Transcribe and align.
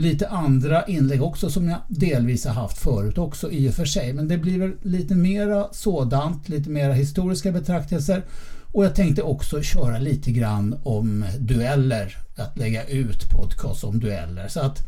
lite 0.00 0.28
andra 0.28 0.84
inlägg 0.84 1.22
också 1.22 1.50
som 1.50 1.68
jag 1.68 1.78
delvis 1.88 2.46
har 2.46 2.54
haft 2.54 2.78
förut 2.78 3.18
också 3.18 3.50
i 3.50 3.70
och 3.70 3.74
för 3.74 3.84
sig. 3.84 4.12
Men 4.12 4.28
det 4.28 4.38
blir 4.38 4.58
väl 4.58 4.72
lite 4.82 5.14
mera 5.14 5.68
sådant, 5.72 6.48
lite 6.48 6.70
mera 6.70 6.92
historiska 6.92 7.52
betraktelser. 7.52 8.24
Och 8.72 8.84
jag 8.84 8.94
tänkte 8.94 9.22
också 9.22 9.62
köra 9.62 9.98
lite 9.98 10.32
grann 10.32 10.80
om 10.82 11.24
dueller, 11.38 12.16
att 12.36 12.58
lägga 12.58 12.84
ut 12.84 13.30
podcast 13.30 13.84
om 13.84 14.00
dueller. 14.00 14.48
Så 14.48 14.60
att 14.60 14.78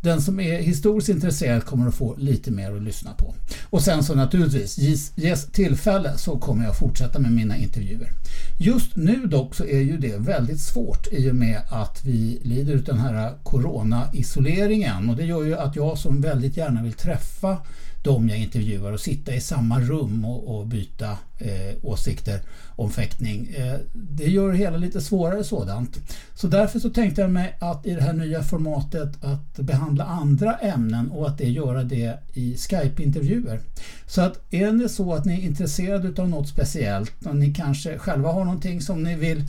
den 0.00 0.22
som 0.22 0.40
är 0.40 0.62
historiskt 0.62 1.08
intresserad 1.08 1.64
kommer 1.64 1.88
att 1.88 1.94
få 1.94 2.16
lite 2.16 2.50
mer 2.50 2.76
att 2.76 2.82
lyssna 2.82 3.14
på. 3.14 3.34
Och 3.70 3.82
sen 3.82 4.04
så 4.04 4.14
naturligtvis, 4.14 4.78
ges, 4.78 5.12
ges 5.14 5.46
tillfälle 5.46 6.18
så 6.18 6.38
kommer 6.38 6.64
jag 6.64 6.78
fortsätta 6.78 7.18
med 7.18 7.32
mina 7.32 7.56
intervjuer. 7.56 8.10
Just 8.58 8.96
nu 8.96 9.26
dock 9.26 9.54
så 9.54 9.64
är 9.64 9.80
ju 9.80 9.98
det 9.98 10.16
väldigt 10.18 10.60
svårt 10.60 11.06
i 11.12 11.30
och 11.30 11.34
med 11.34 11.60
att 11.70 12.04
vi 12.04 12.40
lider 12.42 12.74
av 12.74 12.82
den 12.82 12.98
här 12.98 13.34
corona-isoleringen 13.42 15.10
och 15.10 15.16
det 15.16 15.24
gör 15.24 15.44
ju 15.44 15.56
att 15.56 15.76
jag 15.76 15.98
som 15.98 16.20
väldigt 16.20 16.56
gärna 16.56 16.82
vill 16.82 16.92
träffa 16.92 17.56
de 18.02 18.28
jag 18.28 18.38
intervjuar 18.38 18.92
och 18.92 19.00
sitta 19.00 19.34
i 19.34 19.40
samma 19.40 19.80
rum 19.80 20.24
och, 20.24 20.56
och 20.56 20.66
byta 20.66 21.10
eh, 21.38 21.76
åsikter 21.82 22.40
om 22.76 22.90
fäktning. 22.90 23.54
Eh, 23.56 23.78
det 23.92 24.24
gör 24.24 24.52
det 24.52 24.58
hela 24.58 24.76
lite 24.76 25.00
svårare 25.00 25.44
sådant. 25.44 25.98
Så 26.34 26.46
därför 26.46 26.78
så 26.78 26.90
tänkte 26.90 27.20
jag 27.20 27.30
mig 27.30 27.56
att 27.60 27.86
i 27.86 27.94
det 27.94 28.02
här 28.02 28.12
nya 28.12 28.42
formatet 28.42 29.24
att 29.24 29.56
behandla 29.56 30.04
andra 30.04 30.56
ämnen 30.56 31.10
och 31.10 31.26
att 31.26 31.38
det 31.38 31.48
göra 31.48 31.84
det 31.84 32.18
i 32.34 32.56
Skype-intervjuer. 32.56 33.60
Så 34.06 34.20
att 34.20 34.40
är 34.50 34.72
det 34.72 34.88
så 34.88 35.14
att 35.14 35.24
ni 35.24 35.34
är 35.34 35.44
intresserade 35.44 36.22
av 36.22 36.28
något 36.28 36.48
speciellt 36.48 37.26
och 37.26 37.36
ni 37.36 37.54
kanske 37.54 37.98
själva 37.98 38.32
har 38.32 38.44
någonting 38.44 38.80
som 38.80 39.02
ni 39.02 39.16
vill 39.16 39.44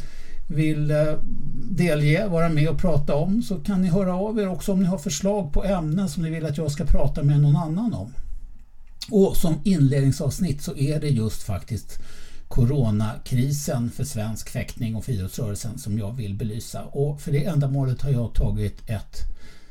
vill 0.48 0.92
eh, 0.92 1.14
delge, 1.70 2.28
vara 2.28 2.50
med 2.50 2.70
och 2.70 2.78
prata 2.78 3.16
om 3.16 3.42
så 3.42 3.56
kan 3.56 3.82
ni 3.82 3.88
höra 3.88 4.16
av 4.16 4.40
er 4.40 4.50
också 4.50 4.72
om 4.72 4.80
ni 4.80 4.86
har 4.86 4.98
förslag 4.98 5.54
på 5.54 5.64
ämnen 5.64 6.10
som 6.10 6.24
ni 6.24 6.30
vill 6.30 6.46
att 6.46 6.58
jag 6.58 6.72
ska 6.72 6.86
prata 6.86 7.24
med 7.24 7.42
någon 7.42 7.56
annan 7.56 7.94
om. 7.94 8.14
Och 9.10 9.38
som 9.38 9.62
inledningsavsnitt 9.64 10.62
så 10.62 10.78
är 10.78 11.00
det 11.00 11.10
just 11.10 11.44
faktiskt 11.44 12.00
coronakrisen 12.48 13.90
för 13.92 14.04
svensk 14.04 14.50
fäktning 14.50 14.96
och 14.96 15.06
friidrottsrörelsen 15.06 15.78
som 15.78 15.98
jag 15.98 16.16
vill 16.16 16.34
belysa. 16.34 16.84
Och 16.84 17.22
för 17.22 17.32
det 17.32 17.46
ändamålet 17.46 18.02
har 18.02 18.12
jag 18.12 18.34
tagit 18.34 18.90
ett 18.90 19.18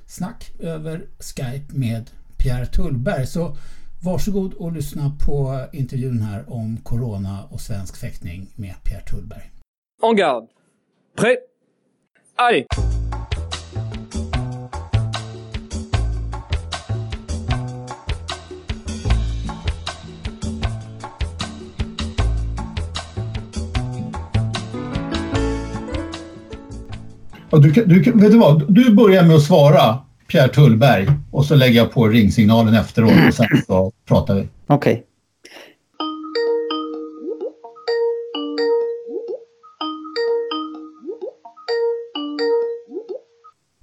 snack 0.06 0.51
över 0.58 1.06
Skype 1.19 1.75
med 1.75 2.11
Pierre 2.36 2.67
Tullberg. 2.67 3.27
Så 3.27 3.56
varsågod 4.03 4.55
och 4.55 4.73
lyssna 4.73 5.17
på 5.27 5.67
intervjun 5.73 6.23
här 6.23 6.53
om 6.53 6.77
corona 6.77 7.45
och 7.45 7.61
svensk 7.61 7.97
fäktning 7.97 8.47
med 8.56 8.75
Pierre 8.84 9.05
Tullberg. 9.05 9.51
Oh 10.03 10.11
en 10.11 10.17
garde. 10.17 10.47
Prêt. 11.17 11.36
Allez 12.36 12.99
Och 27.50 27.62
du, 27.62 27.70
du, 27.70 28.12
vet 28.12 28.30
du 28.33 28.38
vad? 28.38 28.72
Du 28.72 28.94
börjar 28.94 29.22
med 29.22 29.36
att 29.36 29.42
svara 29.42 29.98
Pierre 30.27 30.48
Tullberg 30.48 31.06
och 31.30 31.44
så 31.44 31.55
lägger 31.55 31.77
jag 31.77 31.92
på 31.92 32.08
ringsignalen 32.08 32.74
efteråt 32.74 33.12
och 33.28 33.34
sen 33.34 33.46
så 33.66 33.92
pratar 34.08 34.34
vi. 34.34 34.48
Okej. 34.66 34.92
Okay. 34.92 35.02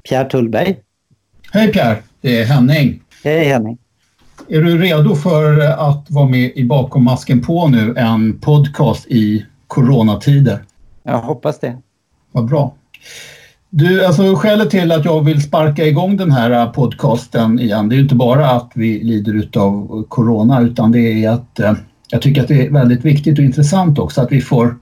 Pierre 0.09 0.29
Tullberg. 0.29 0.77
Hej 1.51 1.71
Pierre, 1.71 1.97
det 2.21 2.41
är 2.41 2.45
Henning. 2.45 3.01
Hej 3.23 3.43
Henning. 3.43 3.77
Är 4.47 4.61
du 4.61 4.77
redo 4.77 5.15
för 5.15 5.59
att 5.59 6.11
vara 6.11 6.27
med 6.27 6.51
i 6.55 6.63
Bakom 6.63 7.03
masken 7.03 7.41
på 7.41 7.67
nu, 7.67 7.93
en 7.97 8.39
podcast 8.39 9.07
i 9.07 9.45
coronatider? 9.67 10.63
Jag 11.03 11.21
hoppas 11.21 11.59
det. 11.59 11.77
Vad 12.31 12.45
bra. 12.45 12.75
Du, 13.77 14.05
alltså 14.05 14.35
skälet 14.35 14.69
till 14.69 14.91
att 14.91 15.05
jag 15.05 15.25
vill 15.25 15.41
sparka 15.41 15.85
igång 15.85 16.17
den 16.17 16.31
här 16.31 16.51
äh, 16.51 16.71
podcasten 16.71 17.59
igen, 17.59 17.89
det 17.89 17.95
är 17.95 17.99
inte 17.99 18.15
bara 18.15 18.49
att 18.49 18.71
vi 18.75 19.03
lider 19.03 19.59
av 19.59 20.03
corona 20.07 20.61
utan 20.61 20.91
det 20.91 21.23
är 21.23 21.29
att 21.29 21.59
eh, 21.59 21.73
jag 22.09 22.21
tycker 22.21 22.41
att 22.41 22.47
det 22.47 22.65
är 22.65 22.69
väldigt 22.69 23.05
viktigt 23.05 23.39
och 23.39 23.45
intressant 23.45 23.99
också 23.99 24.21
att 24.21 24.31
vi 24.31 24.41
får, 24.41 24.77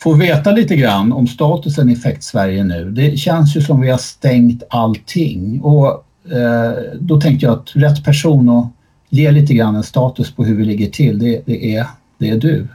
får 0.00 0.14
veta 0.14 0.52
lite 0.52 0.76
grann 0.76 1.12
om 1.12 1.26
statusen 1.26 1.90
i 1.90 1.92
Effekt 1.92 2.24
Sverige 2.24 2.64
nu. 2.64 2.90
Det 2.90 3.16
känns 3.16 3.56
ju 3.56 3.60
som 3.60 3.80
vi 3.80 3.90
har 3.90 3.98
stängt 3.98 4.62
allting 4.70 5.60
och 5.60 5.86
eh, 6.32 6.72
då 7.00 7.20
tänkte 7.20 7.46
jag 7.46 7.52
att 7.52 7.70
rätt 7.74 8.04
person 8.04 8.48
att 8.48 8.72
ge 9.08 9.30
lite 9.30 9.54
grann 9.54 9.76
en 9.76 9.82
status 9.82 10.32
på 10.32 10.44
hur 10.44 10.56
vi 10.56 10.64
ligger 10.64 10.86
till, 10.86 11.18
det, 11.18 11.42
det, 11.46 11.76
är, 11.76 11.86
det 12.18 12.30
är 12.30 12.36
du. 12.36 12.68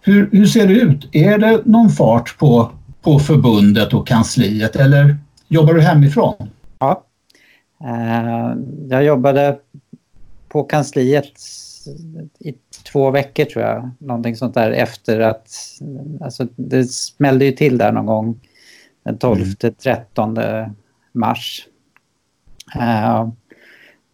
Hur, 0.00 0.28
hur 0.32 0.46
ser 0.46 0.66
det 0.66 0.74
ut? 0.74 1.08
Är 1.12 1.38
det 1.38 1.60
någon 1.64 1.90
fart 1.90 2.38
på 2.38 2.70
på 3.02 3.18
förbundet 3.18 3.94
och 3.94 4.06
kansliet 4.06 4.76
eller 4.76 5.16
jobbar 5.48 5.74
du 5.74 5.80
hemifrån? 5.80 6.34
Ja, 6.78 7.04
eh, 7.84 8.56
jag 8.88 9.04
jobbade 9.04 9.58
på 10.48 10.62
kansliet 10.62 11.32
i 12.38 12.54
två 12.92 13.10
veckor 13.10 13.44
tror 13.44 13.64
jag, 13.64 13.90
någonting 13.98 14.36
sånt 14.36 14.54
där 14.54 14.70
efter 14.70 15.20
att, 15.20 15.50
alltså 16.20 16.46
det 16.56 16.84
smällde 16.84 17.44
ju 17.44 17.52
till 17.52 17.78
där 17.78 17.92
någon 17.92 18.06
gång 18.06 18.40
den 19.02 19.18
12-13 19.18 20.74
mars. 21.12 21.66
Uh, 22.76 23.28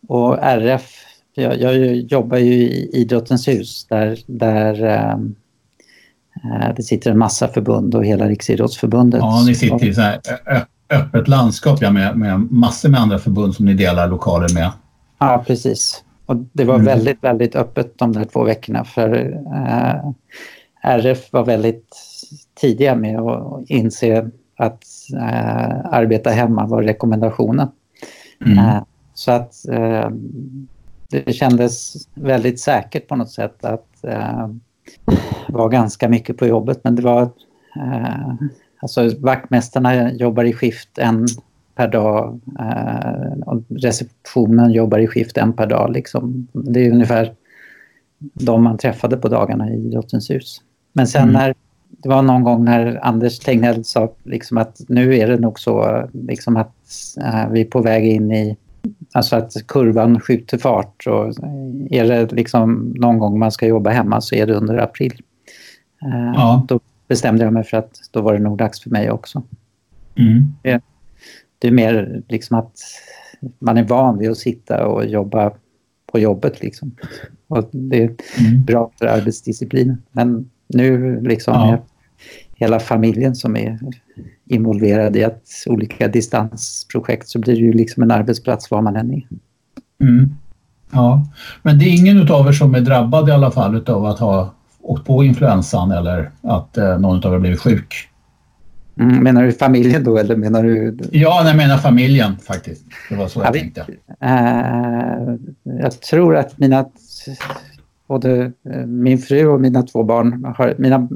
och 0.09 0.39
RF, 0.43 1.05
jag, 1.35 1.61
jag, 1.61 1.95
jobbar 1.97 2.39
ju 2.39 2.53
i 2.53 2.91
Idrottens 2.93 3.49
hus 3.49 3.87
där, 3.89 4.19
där 4.27 4.85
Eh, 4.85 5.17
det 6.77 6.83
sitter 6.83 7.11
en 7.11 7.19
massa 7.19 7.49
förbund 7.49 7.95
och 7.95 8.05
hela 8.05 8.29
Riksidrottsförbundet. 8.29 9.21
Ja, 9.21 9.45
ni 9.47 9.55
sitter 9.55 9.87
i 9.87 9.95
så 9.95 10.01
här 10.01 10.21
öppet 10.91 11.29
landskap 11.29 11.79
ja, 11.83 11.91
med, 11.91 12.17
med 12.17 12.41
massor 12.53 12.89
med 12.89 13.01
andra 13.01 13.19
förbund 13.19 13.55
som 13.55 13.67
ni 13.67 13.75
delar 13.75 14.09
lokaler 14.09 14.55
med. 14.55 14.71
Ja, 15.19 15.45
precis. 15.47 16.05
Och 16.27 16.37
det 16.53 16.65
var 16.65 16.75
mm. 16.75 16.87
väldigt, 16.87 17.25
väldigt 17.25 17.57
öppet 17.57 17.99
de 17.99 18.13
där 18.13 18.25
två 18.25 18.45
veckorna 18.45 18.85
för 18.85 19.43
eh, 19.57 20.11
RF 20.83 21.33
var 21.33 21.45
väldigt 21.45 21.97
tidiga 22.61 22.95
med 22.95 23.21
att 23.21 23.71
inse 23.71 24.31
att 24.57 24.85
eh, 25.15 25.85
arbeta 25.85 26.31
hemma 26.31 26.67
var 26.67 26.83
rekommendationen. 26.83 27.69
Mm. 28.47 28.59
Eh, 28.59 28.83
så 29.15 29.33
att 29.33 29.69
eh, 29.69 30.11
det 31.11 31.33
kändes 31.33 31.95
väldigt 32.15 32.61
säkert 32.61 33.09
på 33.09 33.17
något 33.17 33.31
sätt 33.31 33.65
att 33.65 34.05
eh, 34.05 34.49
var 35.49 35.69
ganska 35.69 36.09
mycket 36.09 36.37
på 36.37 36.47
jobbet 36.47 36.81
men 36.85 36.95
det 36.97 37.03
var... 37.03 37.23
Eh, 37.77 38.35
alltså 38.81 39.11
vaktmästarna 39.19 40.13
jobbar 40.13 40.45
i 40.45 40.53
skift 40.53 40.99
en 40.99 41.27
per 41.75 41.89
dag 41.89 42.41
eh, 42.59 43.39
och 43.47 43.63
receptionen 43.69 44.73
jobbar 44.73 44.99
i 44.99 45.07
skift 45.07 45.37
en 45.37 45.53
per 45.53 45.67
dag. 45.67 45.93
Liksom. 45.93 46.49
Det 46.53 46.87
är 46.87 46.93
ungefär 46.93 47.35
de 48.19 48.63
man 48.63 48.79
träffade 48.79 49.17
på 49.17 49.29
dagarna 49.29 49.71
i 49.71 49.87
Idrottens 49.87 50.31
hus. 50.31 50.63
Men 50.93 51.07
sen 51.07 51.23
mm. 51.23 51.33
när 51.33 51.55
det 51.89 52.09
var 52.09 52.23
någon 52.23 52.45
gång 52.45 52.65
när 52.65 53.05
Anders 53.07 53.39
Tegnell 53.39 53.85
sa 53.85 54.13
liksom 54.25 54.59
att 54.59 54.81
nu 54.89 55.17
är 55.17 55.29
det 55.29 55.39
nog 55.39 55.61
så 55.61 56.09
liksom 56.13 56.57
att 56.57 56.75
äh, 57.25 57.49
vi 57.51 57.61
är 57.61 57.65
på 57.65 57.81
väg 57.81 58.07
in 58.07 58.33
i 58.33 58.57
Alltså 59.13 59.37
att 59.37 59.53
kurvan 59.67 60.21
skjuter 60.21 60.59
fart 60.59 61.07
och 61.07 61.27
är 61.91 62.05
det 62.05 62.33
liksom 62.33 62.95
någon 62.97 63.19
gång 63.19 63.39
man 63.39 63.53
ska 63.53 63.67
jobba 63.67 63.91
hemma 63.91 64.21
så 64.21 64.35
är 64.35 64.47
det 64.47 64.55
under 64.55 64.79
april. 64.79 65.23
Eh, 66.03 66.33
ja. 66.35 66.67
Då 66.69 66.81
bestämde 67.09 67.45
jag 67.45 67.53
mig 67.53 67.65
för 67.65 67.77
att 67.77 68.01
då 68.11 68.21
var 68.21 68.33
det 68.33 68.39
nog 68.39 68.59
dags 68.59 68.83
för 68.83 68.91
mig 68.91 69.11
också. 69.11 69.43
Mm. 70.15 70.55
Det, 70.63 70.83
det, 71.59 71.69
är 71.69 71.73
mer 71.73 72.23
liksom 72.29 72.59
att 72.59 72.73
man 73.59 73.77
är 73.77 73.85
van 73.85 74.19
vid 74.19 74.31
att 74.31 74.39
sitta 74.39 74.87
och 74.87 75.07
jobba 75.07 75.53
på 76.13 76.19
jobbet. 76.19 76.61
Liksom. 76.61 76.97
Och 77.49 77.69
det 77.73 78.03
är 78.03 78.15
mm. 78.39 78.65
bra 78.65 78.91
för 78.99 79.07
arbetsdisciplinen. 79.07 80.03
Men 80.13 80.51
nu 80.67 81.21
liksom 81.21 81.55
ja. 81.55 81.85
Hela 82.59 82.81
familjen 82.81 83.35
som 83.35 83.57
är 83.57 83.79
involverad 84.47 85.17
i 85.17 85.23
ett 85.23 85.49
olika 85.67 86.09
distansprojekt 86.09 87.29
så 87.29 87.39
blir 87.39 87.55
det 87.55 87.61
ju 87.61 87.73
liksom 87.73 88.03
en 88.03 88.11
arbetsplats 88.11 88.71
var 88.71 88.83
man 88.83 88.97
än 88.97 89.15
är. 89.15 89.27
Mm. 90.01 90.35
Ja, 90.93 91.27
men 91.63 91.79
det 91.79 91.85
är 91.85 91.97
ingen 91.97 92.33
av 92.33 92.49
er 92.49 92.53
som 92.53 92.75
är 92.75 92.81
drabbad 92.81 93.29
i 93.29 93.33
alla 93.33 93.51
fall 93.51 93.85
av 93.87 94.05
att 94.05 94.19
ha 94.19 94.55
åkt 94.81 95.07
på 95.07 95.25
influensan 95.25 95.91
eller 95.91 96.31
att 96.43 96.77
eh, 96.79 96.99
någon 96.99 97.27
av 97.27 97.35
er 97.35 97.39
blivit 97.39 97.61
sjuk? 97.61 98.09
Mm, 99.01 99.17
menar 99.23 99.43
du 99.43 99.53
familjen 99.53 100.05
då 100.05 100.19
eller 100.19 100.37
menar 100.37 100.63
du? 100.63 100.99
Ja, 101.13 101.47
jag 101.47 101.57
menar 101.57 101.77
familjen 101.77 102.37
faktiskt. 102.37 102.85
Det 103.09 103.17
var 103.17 103.29
så 103.29 103.41
jag, 103.41 103.47
jag 103.47 103.55
tänkte. 103.55 103.87
Äh, 104.21 105.81
jag 105.83 106.01
tror 106.01 106.37
att 106.37 106.59
mina 106.59 106.87
både 108.09 108.53
eh, 108.71 108.87
min 108.87 109.19
fru 109.19 109.47
och 109.47 109.61
mina 109.61 109.83
två 109.83 110.03
barn 110.03 110.55
har, 110.57 110.75
mina, 110.79 111.09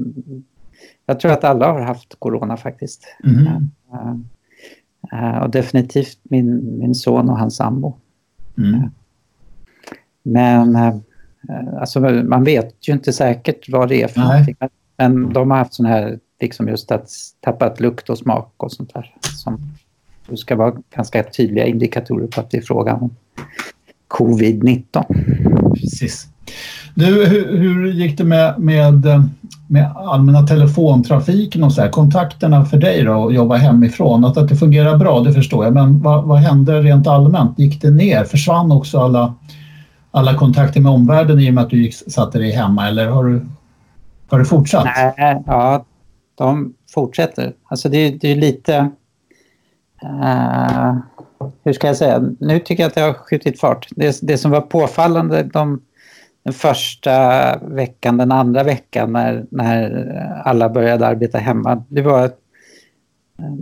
jag 1.05 1.19
tror 1.19 1.31
att 1.31 1.43
alla 1.43 1.71
har 1.71 1.81
haft 1.81 2.15
corona 2.19 2.57
faktiskt. 2.57 3.07
Mm. 3.23 3.47
Uh, 3.93 4.15
uh, 5.13 5.37
och 5.37 5.49
definitivt 5.49 6.19
min, 6.23 6.79
min 6.79 6.95
son 6.95 7.29
och 7.29 7.39
hans 7.39 7.55
sambo. 7.55 7.97
Mm. 8.57 8.73
Uh, 8.73 8.85
men 10.23 10.77
alltså, 11.79 11.99
man 11.99 12.43
vet 12.43 12.87
ju 12.87 12.93
inte 12.93 13.13
säkert 13.13 13.69
vad 13.69 13.89
det 13.89 14.03
är 14.03 14.07
för 14.07 14.19
någonting. 14.19 14.55
Men 14.97 15.33
de 15.33 15.51
har 15.51 15.57
haft 15.57 15.73
sån 15.73 15.85
här, 15.85 16.19
liksom 16.41 16.67
just 16.67 16.91
att 16.91 17.09
tappat 17.41 17.79
lukt 17.79 18.09
och 18.09 18.17
smak 18.17 18.53
och 18.57 18.71
sånt 18.71 18.93
där. 18.93 19.15
Som 19.21 19.73
ska 20.35 20.55
vara 20.55 20.75
ganska 20.95 21.23
tydliga 21.23 21.65
indikatorer 21.65 22.27
på 22.27 22.41
att 22.41 22.51
det 22.51 22.57
är 22.57 22.61
frågan 22.61 23.01
om 23.01 23.15
covid-19. 24.07 25.03
Precis. 25.73 26.27
Du, 26.95 27.25
hur, 27.25 27.57
hur 27.57 27.91
gick 27.91 28.17
det 28.17 28.23
med, 28.23 28.59
med, 28.59 29.05
med 29.73 29.91
allmänna 29.95 30.47
telefontrafiken 30.47 31.63
och 31.63 31.73
så 31.73 31.81
här, 31.81 31.89
kontakterna 31.89 32.65
för 32.65 32.77
dig 32.77 33.03
då 33.03 33.27
att 33.27 33.33
jobba 33.33 33.55
hemifrån? 33.55 34.25
Att, 34.25 34.37
att 34.37 34.49
det 34.49 34.55
fungerar 34.55 34.97
bra, 34.97 35.19
det 35.19 35.33
förstår 35.33 35.65
jag, 35.65 35.73
men 35.73 36.01
vad, 36.01 36.23
vad 36.23 36.37
hände 36.37 36.81
rent 36.81 37.07
allmänt? 37.07 37.59
Gick 37.59 37.81
det 37.81 37.91
ner? 37.91 38.23
Försvann 38.23 38.71
också 38.71 38.99
alla, 38.99 39.33
alla 40.11 40.33
kontakter 40.33 40.81
med 40.81 40.91
omvärlden 40.91 41.39
i 41.39 41.49
och 41.49 41.53
med 41.53 41.63
att 41.63 41.69
du 41.69 41.83
gick, 41.83 41.95
satte 41.95 42.39
dig 42.39 42.51
hemma 42.51 42.87
eller 42.87 43.07
har 43.07 43.23
du, 43.23 43.45
har 44.29 44.39
du 44.39 44.45
fortsatt? 44.45 44.85
Nej, 44.85 45.43
ja, 45.47 45.85
de 46.35 46.73
fortsätter. 46.93 47.53
Alltså 47.67 47.89
det, 47.89 48.09
det 48.09 48.31
är 48.31 48.35
lite... 48.35 48.91
Uh, 50.03 50.97
hur 51.63 51.73
ska 51.73 51.87
jag 51.87 51.97
säga? 51.97 52.23
Nu 52.39 52.59
tycker 52.59 52.83
jag 52.83 52.87
att 52.87 52.95
det 52.95 53.01
har 53.01 53.13
skjutit 53.13 53.59
fart. 53.59 53.87
Det, 53.91 54.19
det 54.21 54.37
som 54.37 54.51
var 54.51 54.61
påfallande 54.61 55.43
de 55.43 55.81
den 56.43 56.53
första 56.53 57.57
veckan, 57.59 58.17
den 58.17 58.31
andra 58.31 58.63
veckan 58.63 59.13
när, 59.13 59.45
när 59.49 60.13
alla 60.45 60.69
började 60.69 61.07
arbeta 61.07 61.37
hemma. 61.37 61.83
Det 61.87 62.01
var, 62.01 62.31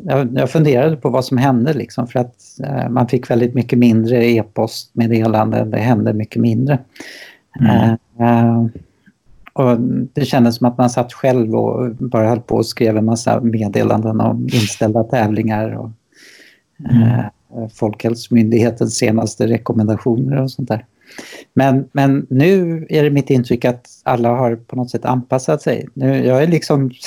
jag, 0.04 0.38
jag 0.38 0.50
funderade 0.50 0.98
på 0.98 1.10
vad 1.10 1.26
som 1.26 1.38
hände 1.38 1.74
liksom 1.74 2.08
för 2.08 2.20
att 2.20 2.36
eh, 2.64 2.90
man 2.90 3.08
fick 3.08 3.30
väldigt 3.30 3.54
mycket 3.54 3.80
mindre 3.80 4.26
e-postmeddelanden, 4.26 5.70
det 5.70 5.78
hände 5.78 6.14
mycket 6.14 6.42
mindre. 6.42 6.80
Mm. 7.60 7.98
Uh, 8.20 8.68
och 9.54 9.80
det 10.14 10.26
kändes 10.26 10.56
som 10.56 10.68
att 10.68 10.78
man 10.78 10.90
satt 10.90 11.14
själv 11.14 11.56
och 11.56 11.96
bara 11.96 12.30
höll 12.30 12.42
på 12.42 12.56
och 12.56 12.66
skrev 12.66 12.98
en 12.98 13.06
massa 13.06 13.42
meddelanden 13.42 14.22
om 14.22 14.44
inställda 14.44 15.04
tävlingar 15.04 15.72
och 15.72 15.90
mm. 16.90 17.04
uh, 17.04 17.68
Folkhälsomyndighetens 17.74 18.96
senaste 18.96 19.48
rekommendationer 19.48 20.42
och 20.42 20.52
sånt 20.52 20.68
där. 20.68 20.86
Men, 21.54 21.90
men 21.92 22.28
nu 22.30 22.86
är 22.90 23.04
det 23.04 23.10
mitt 23.10 23.30
intryck 23.30 23.66
att 23.66 23.88
alla 24.04 24.30
har 24.30 24.56
på 24.56 24.76
något 24.76 24.92
sätt 24.92 25.06
anpassat 25.06 25.62
sig. 25.62 25.88
Nu, 25.94 26.26
jag 26.26 26.44
är 26.44 26.48
liksom... 26.48 26.92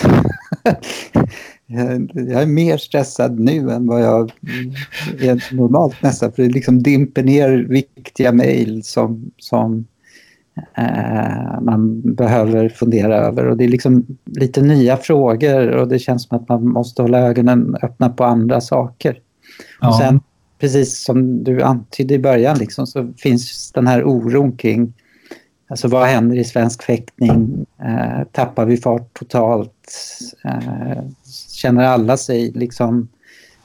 jag 2.12 2.42
är 2.42 2.46
mer 2.46 2.76
stressad 2.76 3.40
nu 3.40 3.70
än 3.70 3.86
vad 3.86 4.02
jag 4.02 4.32
är 5.20 5.54
normalt 5.54 6.02
nästan. 6.02 6.32
För 6.32 6.42
det 6.42 6.48
liksom 6.48 6.82
dimper 6.82 7.22
ner 7.22 7.66
viktiga 7.68 8.32
mejl 8.32 8.82
som, 8.84 9.30
som 9.38 9.86
eh, 10.76 11.60
man 11.60 12.00
behöver 12.14 12.68
fundera 12.68 13.16
över. 13.16 13.46
Och 13.46 13.56
det 13.56 13.64
är 13.64 13.68
liksom 13.68 14.06
lite 14.24 14.62
nya 14.62 14.96
frågor 14.96 15.68
och 15.68 15.88
det 15.88 15.98
känns 15.98 16.28
som 16.28 16.38
att 16.38 16.48
man 16.48 16.68
måste 16.68 17.02
hålla 17.02 17.18
ögonen 17.18 17.76
öppna 17.82 18.08
på 18.08 18.24
andra 18.24 18.60
saker. 18.60 19.18
Ja. 19.80 19.88
Och 19.88 19.94
sen 19.94 20.20
precis 20.64 20.98
som 20.98 21.44
du 21.44 21.62
antydde 21.62 22.14
i 22.14 22.18
början 22.18 22.58
liksom, 22.58 22.86
så 22.86 23.12
finns 23.16 23.72
den 23.72 23.86
här 23.86 24.04
oron 24.04 24.56
kring 24.56 24.92
alltså 25.68 25.88
vad 25.88 26.06
händer 26.06 26.36
i 26.36 26.44
svensk 26.44 26.82
fäktning? 26.82 27.66
Eh, 27.82 28.24
tappar 28.32 28.64
vi 28.64 28.76
fart 28.76 29.14
totalt? 29.18 29.92
Eh, 30.44 31.02
känner 31.52 31.84
alla 31.84 32.16
sig 32.16 32.52
liksom 32.54 33.08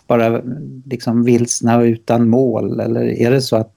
bara 0.08 0.42
liksom 0.86 1.24
vilsna 1.24 1.78
och 1.78 1.84
utan 1.84 2.30
mål? 2.30 2.80
Eller 2.80 3.04
är 3.04 3.32
det 3.32 3.42
så 3.42 3.56
att 3.56 3.74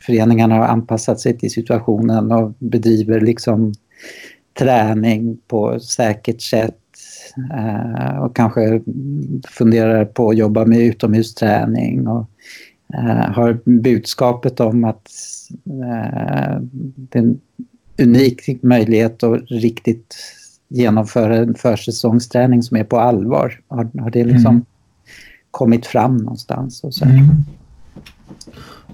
föreningarna 0.00 0.54
har 0.54 0.64
anpassat 0.64 1.20
sig 1.20 1.38
till 1.38 1.50
situationen 1.50 2.32
och 2.32 2.52
bedriver 2.58 3.20
liksom 3.20 3.72
träning 4.58 5.38
på 5.48 5.80
säkert 5.80 6.42
sätt 6.42 6.78
Eh, 7.36 8.18
och 8.18 8.36
kanske 8.36 8.80
funderar 9.48 10.04
på 10.04 10.30
att 10.30 10.36
jobba 10.36 10.64
med 10.64 10.78
utomhusträning 10.78 12.08
och 12.08 12.26
eh, 12.94 13.32
har 13.32 13.58
budskapet 13.64 14.60
om 14.60 14.84
att 14.84 15.10
eh, 15.66 16.60
det 16.96 17.18
är 17.18 17.22
en 17.22 17.40
unik 17.98 18.62
möjlighet 18.62 19.22
att 19.22 19.40
riktigt 19.50 20.16
genomföra 20.68 21.36
en 21.36 21.54
försäsongsträning 21.54 22.62
som 22.62 22.76
är 22.76 22.84
på 22.84 22.98
allvar. 22.98 23.60
Har, 23.68 23.90
har 24.00 24.10
det 24.10 24.24
liksom 24.24 24.54
mm. 24.54 24.64
kommit 25.50 25.86
fram 25.86 26.16
någonstans? 26.16 26.84
Och 26.84 26.94
så. 26.94 27.04
Mm. 27.04 27.26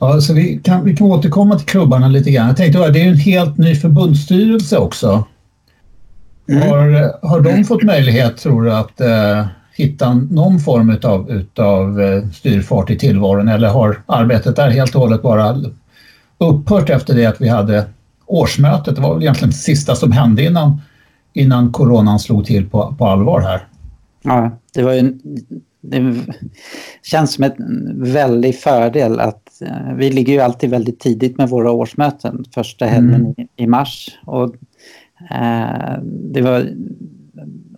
Ja, 0.01 0.21
så 0.21 0.35
vi 0.35 0.61
kan, 0.63 0.85
vi 0.85 0.97
kan 0.97 1.07
återkomma 1.07 1.59
till 1.59 1.67
klubbarna 1.67 2.09
lite 2.09 2.31
grann. 2.31 2.47
Jag 2.47 2.57
tänkte 2.57 2.91
det 2.91 3.01
är 3.01 3.09
en 3.09 3.17
helt 3.17 3.59
ny 3.59 3.75
förbundsstyrelse 3.75 4.79
också. 4.79 5.25
Mm. 6.51 6.69
Har, 6.69 7.29
har 7.29 7.41
de 7.41 7.65
fått 7.65 7.83
möjlighet, 7.83 8.37
tror 8.37 8.63
du, 8.63 8.73
att 8.73 9.01
eh, 9.01 9.47
hitta 9.77 10.15
någon 10.15 10.61
form 10.61 10.91
utav, 10.91 11.31
utav 11.31 12.01
eh, 12.01 12.29
styrfart 12.29 12.91
i 12.91 12.99
tillvaron 12.99 13.49
eller 13.49 13.69
har 13.69 14.03
arbetet 14.07 14.57
där 14.57 14.71
helt 14.71 14.95
och 14.95 15.01
hållet 15.01 15.23
bara 15.23 15.57
upphört 16.39 16.91
efter 16.91 17.15
det 17.15 17.27
att 17.27 17.41
vi 17.41 17.49
hade 17.49 17.85
årsmötet? 18.27 18.97
Det 18.97 19.03
var 19.03 19.15
väl 19.15 19.23
egentligen 19.23 19.51
det 19.51 19.57
sista 19.57 19.95
som 19.95 20.13
hände 20.13 20.45
innan, 20.45 20.81
innan 21.33 21.73
coronan 21.73 22.19
slog 22.19 22.47
till 22.47 22.71
på, 22.71 22.95
på 22.99 23.07
allvar 23.07 23.41
här. 23.41 23.67
Ja, 24.23 24.51
det 24.75 24.83
var 24.83 24.93
ju 24.93 25.19
det 25.81 26.15
känns 27.03 27.35
som 27.35 27.45
en 27.45 27.95
väldig 28.13 28.59
fördel 28.59 29.21
att 29.21 29.63
eh, 29.63 29.95
vi 29.97 30.11
ligger 30.11 30.33
ju 30.33 30.41
alltid 30.41 30.71
väldigt 30.71 31.01
tidigt 31.01 31.39
med 31.39 31.49
våra 31.49 31.71
årsmöten, 31.71 32.45
första 32.55 32.87
helgen 32.87 33.35
mm. 33.37 33.49
i, 33.57 33.67
mars. 33.67 34.19
Och 34.27 34.55
Eh, 35.31 36.03
det 36.03 36.43
var 36.43 36.67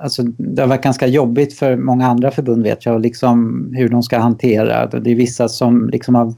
alltså, 0.03 0.23
det 0.23 0.63
har 0.63 0.69
varit 0.69 0.83
ganska 0.83 1.07
jobbigt 1.07 1.55
för 1.55 1.77
många 1.77 2.07
andra 2.07 2.31
förbund 2.31 2.63
vet 2.63 2.87
jag, 2.87 3.01
liksom 3.01 3.67
hur 3.77 3.89
de 3.89 4.03
ska 4.03 4.19
hantera 4.19 4.87
det. 4.87 5.01
Det 5.01 5.11
är 5.11 5.15
vissa 5.15 5.49
som 5.49 5.91
liksom 5.91 6.15
har 6.15 6.35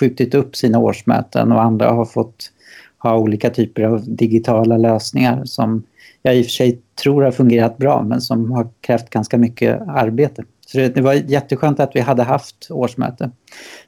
skjutit 0.00 0.34
upp 0.34 0.56
sina 0.56 0.78
årsmöten 0.78 1.52
och 1.52 1.62
andra 1.62 1.90
har 1.90 2.04
fått 2.04 2.52
ha 2.98 3.18
olika 3.18 3.50
typer 3.50 3.82
av 3.82 4.04
digitala 4.06 4.76
lösningar 4.76 5.44
som 5.44 5.82
jag 6.22 6.36
i 6.36 6.40
och 6.40 6.44
för 6.44 6.50
sig 6.50 6.80
tror 7.02 7.22
har 7.22 7.30
fungerat 7.30 7.78
bra 7.78 8.02
men 8.02 8.20
som 8.20 8.52
har 8.52 8.68
krävt 8.80 9.10
ganska 9.10 9.38
mycket 9.38 9.80
arbete. 9.88 10.44
Så 10.66 10.78
det, 10.78 10.88
det 10.88 11.00
var 11.00 11.12
jätteskönt 11.14 11.80
att 11.80 11.90
vi 11.94 12.00
hade 12.00 12.22
haft 12.22 12.66
årsmöte. 12.70 13.30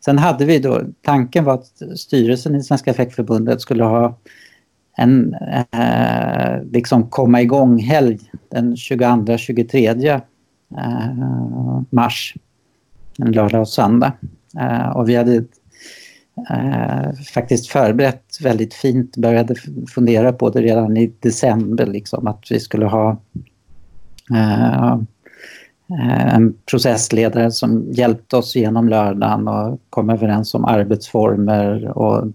Sen 0.05 0.19
hade 0.19 0.45
vi 0.45 0.59
då, 0.59 0.81
tanken 1.02 1.45
var 1.45 1.55
att 1.55 1.83
styrelsen 1.97 2.55
i 2.55 2.62
Svenska 2.62 2.95
Fäktförbundet 2.95 3.61
skulle 3.61 3.85
ha 3.85 4.17
en 5.00 5.35
eh, 5.35 6.62
liksom 6.73 7.11
komma 7.11 7.42
igång-helg 7.42 8.19
den 8.49 8.75
22-23 8.75 10.21
eh, 10.78 11.83
mars. 11.90 12.35
En 13.19 13.33
lördag 13.33 13.61
och 13.61 13.69
söndag. 13.69 14.12
Eh, 14.61 14.88
och 14.88 15.09
vi 15.09 15.16
hade 15.16 15.45
eh, 16.50 17.12
faktiskt 17.35 17.69
förberett 17.69 18.25
väldigt 18.42 18.75
fint, 18.75 19.16
började 19.16 19.54
fundera 19.95 20.33
på 20.33 20.50
det 20.50 20.61
redan 20.61 20.97
i 20.97 21.12
december, 21.21 21.87
liksom, 21.87 22.26
att 22.26 22.45
vi 22.50 22.61
skulle 22.61 22.87
ha 22.87 23.16
eh, 24.35 24.92
eh, 25.90 26.35
en 26.35 26.54
processledare 26.71 27.50
som 27.50 27.87
hjälpte 27.92 28.37
oss 28.37 28.57
genom 28.57 28.88
lördagen 28.88 29.49
och 29.49 29.80
kom 29.90 30.11
överens 30.11 30.54
om 30.54 30.64
arbetsformer 30.64 31.99
och 31.99 32.26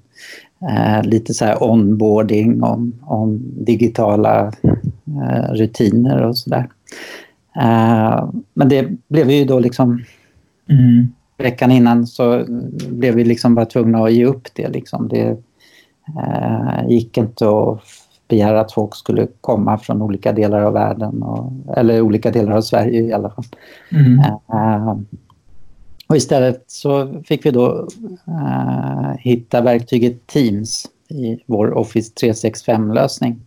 eh, 0.70 1.04
lite 1.04 1.34
så 1.34 1.46
här 1.46 1.64
onboarding 1.64 2.64
om, 2.64 2.94
om 3.02 3.40
digitala 3.42 4.52
eh, 4.64 5.54
rutiner 5.54 6.22
och 6.22 6.38
sådär. 6.38 6.70
Eh, 7.56 8.30
men 8.54 8.70
det 8.70 8.90
blev 9.08 9.32
ju 9.32 9.46
då 9.46 9.60
liksom... 9.60 10.04
Mm. 10.70 11.08
Veckan 11.38 11.72
innan 11.72 12.08
så 12.08 12.46
blev 12.90 13.16
vi 13.16 13.24
liksom 13.24 13.56
bara 13.56 13.66
tvungna 13.66 14.04
att 14.04 14.14
ge 14.14 14.26
upp 14.26 14.48
det. 14.54 14.68
Liksom. 14.68 15.08
det 15.08 15.38
eh, 16.18 16.88
gick 16.90 17.18
inte 17.18 17.46
att 17.50 17.80
begära 18.28 18.62
att 18.62 18.74
folk 18.74 18.96
skulle 18.96 19.28
komma 19.42 19.78
från 19.78 20.02
olika 20.02 20.32
delar 20.32 20.62
av 20.62 20.74
världen, 20.74 21.24
och, 21.24 21.52
eller 21.78 22.02
olika 22.02 22.32
delar 22.32 22.52
av 22.52 22.62
Sverige 22.62 23.02
i 23.02 23.14
alla 23.14 23.30
fall. 23.30 23.46
Mm. 23.92 24.20
Och 26.08 26.16
istället 26.16 26.64
så 26.68 27.24
fick 27.24 27.46
vi 27.46 27.52
då 27.52 27.88
eh, 28.28 29.12
hitta 29.20 29.62
verktyget 29.62 30.28
Teams 30.28 30.88
i 31.08 31.40
vår 31.46 31.74
Office 31.74 32.14
365-lösning. 32.22 33.42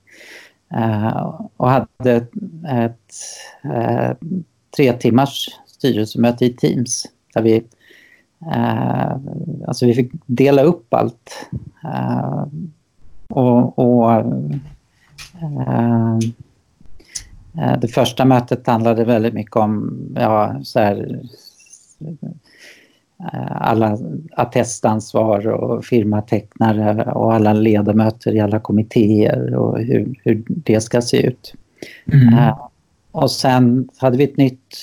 Eh, 0.74 1.40
och 1.56 1.70
hade 1.70 2.12
ett, 2.12 2.30
ett 2.70 3.14
eh, 3.64 4.10
tre 4.76 4.92
timmars 4.92 5.48
styrelsemöte 5.66 6.44
i 6.44 6.52
Teams 6.52 7.06
där 7.34 7.42
vi, 7.42 7.64
eh, 8.52 9.16
alltså 9.66 9.86
vi 9.86 9.94
fick 9.94 10.12
dela 10.26 10.62
upp 10.62 10.94
allt. 10.94 11.48
Eh, 11.84 12.46
och, 13.28 13.78
och 13.78 14.12
eh, 14.12 14.26
det 17.80 17.88
första 17.88 18.24
mötet 18.24 18.66
handlade 18.66 19.04
väldigt 19.04 19.34
mycket 19.34 19.56
om 19.56 20.00
ja, 20.14 20.60
så 20.62 20.80
här, 20.80 21.22
alla 23.50 23.98
attestansvar 24.32 25.48
och 25.48 25.84
firmatecknare 25.84 27.12
och 27.12 27.34
alla 27.34 27.52
ledamöter 27.52 28.36
i 28.36 28.40
alla 28.40 28.60
kommittéer 28.60 29.54
och 29.54 29.78
hur, 29.78 30.20
hur 30.24 30.44
det 30.46 30.80
ska 30.80 31.02
se 31.02 31.26
ut. 31.26 31.54
Mm. 32.12 32.34
Uh, 32.34 32.68
och 33.12 33.30
sen 33.30 33.88
hade 33.96 34.16
vi 34.16 34.24
ett 34.24 34.36
nytt 34.36 34.76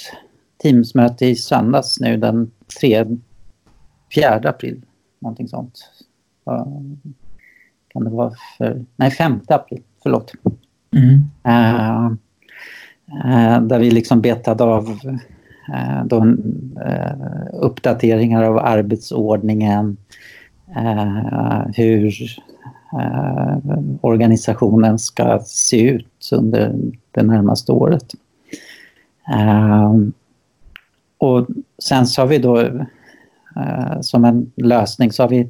Teamsmöte 0.63 1.25
i 1.25 1.36
söndags 1.36 2.00
nu 2.00 2.18
den 2.18 2.51
3, 2.80 3.06
4 4.15 4.36
april. 4.36 4.82
Någonting 5.20 5.48
sånt. 5.48 5.92
Uh, 6.51 6.65
kan 7.88 8.04
det 8.04 8.10
vara 8.10 8.32
för... 8.58 8.86
Nej, 8.96 9.12
5 9.12 9.39
april. 9.48 9.82
Förlåt. 10.04 10.32
Mm. 10.96 11.13
Uh, 11.48 12.15
där 13.62 13.80
vi 13.80 13.92
liksom 13.92 14.22
betade 14.22 14.63
av 14.63 15.00
Eh, 15.04 15.35
de, 16.05 16.39
eh, 16.86 17.12
uppdateringar 17.53 18.43
av 18.43 18.57
arbetsordningen, 18.57 19.98
eh, 20.75 21.62
hur 21.75 22.15
organisationen 24.01 25.00
ska 25.00 25.41
se 25.45 25.81
ut 25.81 26.29
under 26.31 26.75
det 27.12 27.24
närmaste 27.24 27.72
året. 27.72 28.13
Och 31.17 31.48
sen 31.79 32.07
så 32.07 32.22
har 32.22 32.27
vi 32.27 32.38
då 32.38 32.69
som 34.01 34.25
en 34.25 34.51
lösning 34.55 35.12
så 35.12 35.24
har 35.24 35.29
vi 35.29 35.50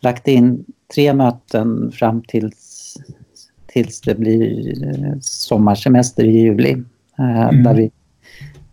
lagt 0.00 0.28
in 0.28 0.64
tre 0.94 1.14
möten 1.14 1.92
fram 1.92 2.22
tills, 2.22 2.96
tills 3.66 4.00
det 4.00 4.14
blir 4.14 5.18
sommarsemester 5.20 6.24
i 6.24 6.38
juli. 6.38 6.82
Mm. 7.18 7.62
Där 7.62 7.74
vi 7.74 7.84
Eh, 7.84 7.97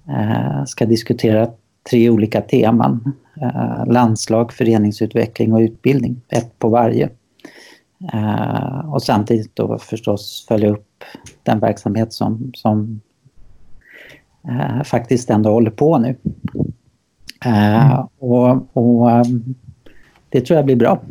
Eh, 0.09 0.65
ska 0.65 0.85
diskutera 0.85 1.47
tre 1.89 2.09
olika 2.09 2.41
teman. 2.41 3.13
Eh, 3.41 3.85
landslag, 3.85 4.53
föreningsutveckling 4.53 5.53
och 5.53 5.59
utbildning. 5.59 6.21
Ett 6.29 6.59
på 6.59 6.69
varje. 6.69 7.09
Eh, 8.13 8.93
och 8.93 9.03
samtidigt 9.03 9.55
då 9.55 9.77
förstås 9.77 10.45
följa 10.47 10.69
upp 10.69 11.03
den 11.43 11.59
verksamhet 11.59 12.13
som, 12.13 12.51
som 12.55 13.01
eh, 14.47 14.83
faktiskt 14.83 15.29
ändå 15.29 15.49
håller 15.49 15.71
på 15.71 15.97
nu. 15.97 16.15
Mm. 17.45 17.97
Och, 18.19 18.77
och, 18.77 19.25
det 20.29 20.41
tror 20.41 20.57
jag 20.57 20.65
blir 20.65 20.75
bra 20.75 21.01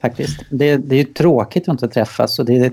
faktiskt. 0.00 0.40
Det, 0.50 0.76
det 0.76 0.96
är 0.96 1.04
tråkigt 1.04 1.62
att 1.62 1.72
inte 1.72 1.88
träffas 1.88 2.38
och 2.38 2.44
det, 2.44 2.58
är 2.58 2.72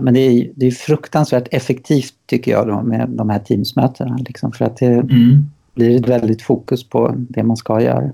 men 0.00 0.14
det 0.14 0.20
är, 0.20 0.50
det 0.56 0.66
är 0.66 0.70
fruktansvärt 0.70 1.48
effektivt 1.50 2.14
tycker 2.26 2.52
jag 2.52 2.66
då, 2.66 2.82
med 2.82 3.08
de 3.08 3.30
här 3.30 3.38
Teamsmötena. 3.38 4.16
Liksom, 4.16 4.52
för 4.52 4.64
att 4.64 4.76
det 4.76 4.86
mm. 4.86 5.50
blir 5.74 5.96
ett 5.96 6.08
väldigt 6.08 6.42
fokus 6.42 6.88
på 6.88 7.14
det 7.16 7.42
man 7.42 7.56
ska 7.56 7.80
göra. 7.80 8.10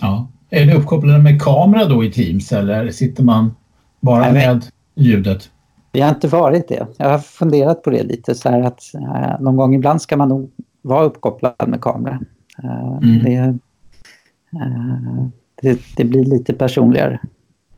Ja. 0.00 0.28
Är 0.50 0.66
ni 0.66 0.74
uppkopplade 0.74 1.18
med 1.18 1.42
kamera 1.42 1.84
då 1.84 2.04
i 2.04 2.12
Teams 2.12 2.52
eller 2.52 2.90
sitter 2.90 3.22
man 3.22 3.54
bara 4.00 4.20
Nej, 4.20 4.32
med 4.32 4.66
ljudet? 4.94 5.50
Vi 5.92 6.00
har 6.00 6.08
inte 6.08 6.28
varit 6.28 6.68
det. 6.68 6.86
Jag 6.96 7.08
har 7.08 7.18
funderat 7.18 7.82
på 7.82 7.90
det 7.90 8.02
lite 8.02 8.34
så 8.34 8.48
här 8.48 8.62
att 8.62 8.94
eh, 8.94 9.40
någon 9.40 9.56
gång 9.56 9.74
ibland 9.74 10.02
ska 10.02 10.16
man 10.16 10.28
nog 10.28 10.50
vara 10.82 11.04
uppkopplad 11.04 11.68
med 11.68 11.80
kamera. 11.80 12.20
Eh, 12.62 12.98
mm. 13.02 13.24
det, 13.24 13.34
eh, 13.34 15.26
det, 15.62 15.80
det, 15.96 16.04
blir 16.04 16.24
lite 16.24 16.54
personligare. 16.54 17.20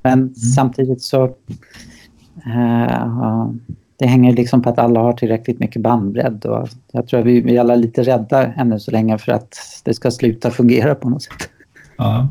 Men 0.02 0.12
mm. 0.12 0.34
samtidigt 0.34 1.02
så 1.02 1.34
Eh, 2.46 3.48
det 3.98 4.06
hänger 4.06 4.32
liksom 4.32 4.62
på 4.62 4.70
att 4.70 4.78
alla 4.78 5.00
har 5.00 5.12
tillräckligt 5.12 5.60
mycket 5.60 5.82
bandbredd 5.82 6.44
och 6.44 6.68
jag 6.92 7.08
tror 7.08 7.20
att 7.20 7.26
vi, 7.26 7.40
vi 7.40 7.58
alla 7.58 7.72
är 7.72 7.76
lite 7.76 8.02
rädda 8.02 8.46
ännu 8.46 8.80
så 8.80 8.90
länge 8.90 9.18
för 9.18 9.32
att 9.32 9.56
det 9.84 9.94
ska 9.94 10.10
sluta 10.10 10.50
fungera 10.50 10.94
på 10.94 11.08
något 11.08 11.22
sätt. 11.22 11.48
Ja. 11.96 12.28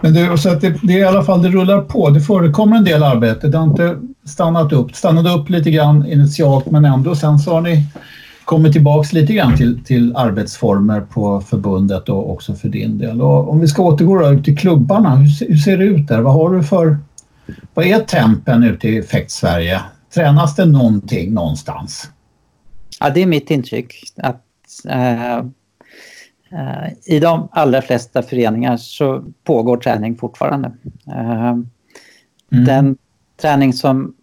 Men 0.00 0.14
det, 0.14 0.38
så 0.38 0.48
att 0.48 0.60
det, 0.60 0.74
det 0.82 0.92
är 0.92 0.98
i 0.98 1.04
alla 1.04 1.22
fall, 1.22 1.42
det 1.42 1.48
rullar 1.48 1.80
på. 1.80 2.10
Det 2.10 2.20
förekommer 2.20 2.76
en 2.76 2.84
del 2.84 3.02
arbete. 3.02 3.48
Det 3.48 3.58
har 3.58 3.64
inte 3.64 3.96
stannat 4.24 4.72
upp. 4.72 4.94
Stannade 4.94 5.30
upp 5.30 5.50
lite 5.50 5.70
grann 5.70 6.06
initialt 6.06 6.70
men 6.70 6.84
ändå 6.84 7.14
sen 7.14 7.38
så 7.38 7.54
har 7.54 7.60
ni 7.60 7.86
kommit 8.44 8.72
tillbaks 8.72 9.12
lite 9.12 9.32
grann 9.32 9.56
till, 9.56 9.84
till 9.84 10.16
arbetsformer 10.16 11.00
på 11.00 11.40
förbundet 11.40 12.08
och 12.08 12.32
också 12.32 12.54
för 12.54 12.68
din 12.68 12.98
del. 12.98 13.22
Och 13.22 13.50
om 13.50 13.60
vi 13.60 13.68
ska 13.68 13.82
återgå 13.82 14.30
ut 14.30 14.44
till 14.44 14.58
klubbarna, 14.58 15.16
hur, 15.16 15.48
hur 15.48 15.56
ser 15.56 15.78
det 15.78 15.84
ut 15.84 16.08
där? 16.08 16.20
Vad 16.20 16.34
har 16.34 16.50
du 16.50 16.62
för 16.62 16.98
vad 17.74 17.86
är 17.86 18.00
tempen 18.00 18.62
ute 18.62 18.88
i 18.88 19.02
Fäkt-Sverige? 19.02 19.80
Tränas 20.14 20.56
det 20.56 20.66
någonting 20.66 21.34
någonstans? 21.34 22.10
Ja, 23.00 23.10
det 23.10 23.22
är 23.22 23.26
mitt 23.26 23.50
intryck 23.50 24.12
att 24.16 24.44
äh, 24.88 25.36
äh, 25.38 26.92
i 27.04 27.20
de 27.20 27.48
allra 27.52 27.82
flesta 27.82 28.22
föreningar 28.22 28.76
så 28.76 29.24
pågår 29.44 29.76
träning 29.76 30.16
fortfarande. 30.16 30.72
Äh, 31.06 31.50
mm. 31.50 31.66
Den 32.48 32.96
träning 33.40 33.72
som 33.72 34.14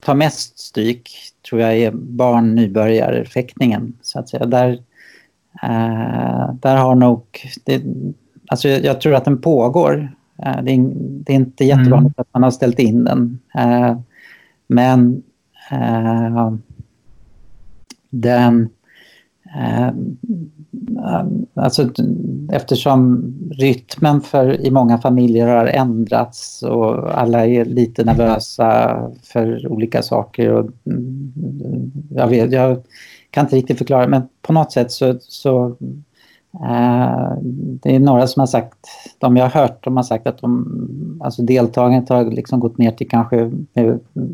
tar 0.00 0.14
mest 0.14 0.58
stryk 0.58 1.10
tror 1.48 1.60
jag 1.60 1.76
är 1.76 1.90
barn 1.90 2.54
nybörjarfäktningen 2.54 3.98
så 4.02 4.18
att 4.18 4.28
säga. 4.28 4.46
Där, 4.46 4.82
där 6.52 6.76
har 6.76 6.94
nog... 6.94 7.22
Det, 7.64 7.82
alltså 8.48 8.68
jag 8.68 9.00
tror 9.00 9.14
att 9.14 9.24
den 9.24 9.40
pågår 9.40 9.94
Eh, 10.02 10.17
det 10.38 10.72
är, 10.72 10.92
det 10.94 11.32
är 11.32 11.36
inte 11.36 11.64
jättevanligt 11.64 12.18
mm. 12.18 12.22
att 12.22 12.34
man 12.34 12.42
har 12.42 12.50
ställt 12.50 12.78
in 12.78 13.04
den. 13.04 13.38
Eh, 13.54 13.98
men 14.66 15.22
eh, 15.70 16.52
den... 18.10 18.68
Alltså, 21.54 21.90
eftersom 22.52 23.32
rytmen 23.50 24.20
för, 24.20 24.66
i 24.66 24.70
många 24.70 24.98
familjer 24.98 25.46
har 25.46 25.66
ändrats 25.66 26.62
och 26.62 27.20
alla 27.20 27.46
är 27.46 27.64
lite 27.64 28.04
nervösa 28.04 29.00
för 29.22 29.72
olika 29.72 30.02
saker. 30.02 30.52
Och, 30.52 30.70
mm, 30.86 31.92
jag, 32.10 32.28
vet, 32.28 32.52
jag 32.52 32.82
kan 33.30 33.44
inte 33.44 33.56
riktigt 33.56 33.78
förklara, 33.78 34.08
men 34.08 34.22
på 34.42 34.52
något 34.52 34.72
sätt 34.72 34.90
så, 34.92 35.16
så 35.20 35.76
Eh, 35.76 36.07
det 37.82 37.94
är 37.94 37.98
några 37.98 38.26
som 38.26 38.40
har 38.40 38.46
sagt, 38.46 38.78
de 39.18 39.36
jag 39.36 39.44
har 39.44 39.60
hört, 39.62 39.84
de 39.84 39.96
har 39.96 40.04
sagt 40.04 40.26
att 40.26 40.38
de, 40.38 41.20
alltså 41.24 41.42
deltagandet 41.42 42.08
har 42.08 42.24
liksom 42.24 42.60
gått 42.60 42.78
ner 42.78 42.90
till 42.90 43.08
kanske 43.08 43.50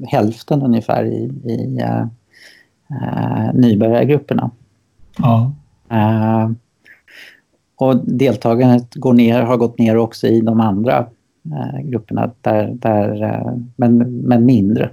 hälften 0.07 0.63
ungefär 0.63 1.05
i, 1.05 1.25
i 1.45 1.83
uh, 1.83 3.55
nybörjargrupperna. 3.55 4.51
Ja. 5.19 5.53
Uh, 5.93 6.53
och 7.77 7.97
deltagandet 7.97 8.95
går 8.95 9.13
ner, 9.13 9.43
har 9.43 9.57
gått 9.57 9.79
ner 9.79 9.97
också 9.97 10.27
i 10.27 10.41
de 10.41 10.61
andra 10.61 11.07
uh, 11.47 11.81
grupperna, 11.83 12.31
där, 12.41 12.71
där, 12.75 13.43
men, 13.77 13.99
men 14.19 14.47
mindre. 14.47 14.91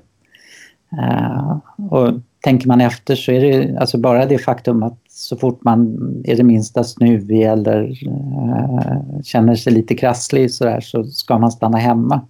och 1.89 2.13
tänker 2.43 2.67
man 2.67 2.81
efter 2.81 3.15
så 3.15 3.31
är 3.31 3.41
det 3.41 3.77
alltså 3.77 3.97
bara 3.97 4.25
det 4.25 4.37
faktum 4.37 4.83
att 4.83 5.00
så 5.21 5.37
fort 5.37 5.63
man 5.63 5.97
är 6.23 6.35
det 6.35 6.43
minsta 6.43 6.83
snuvig 6.83 7.41
eller 7.41 8.07
eh, 8.07 9.21
känner 9.23 9.55
sig 9.55 9.73
lite 9.73 9.95
krasslig 9.95 10.51
så, 10.51 10.65
där, 10.65 10.81
så 10.81 11.03
ska 11.03 11.37
man 11.37 11.51
stanna 11.51 11.77
hemma. 11.77 12.21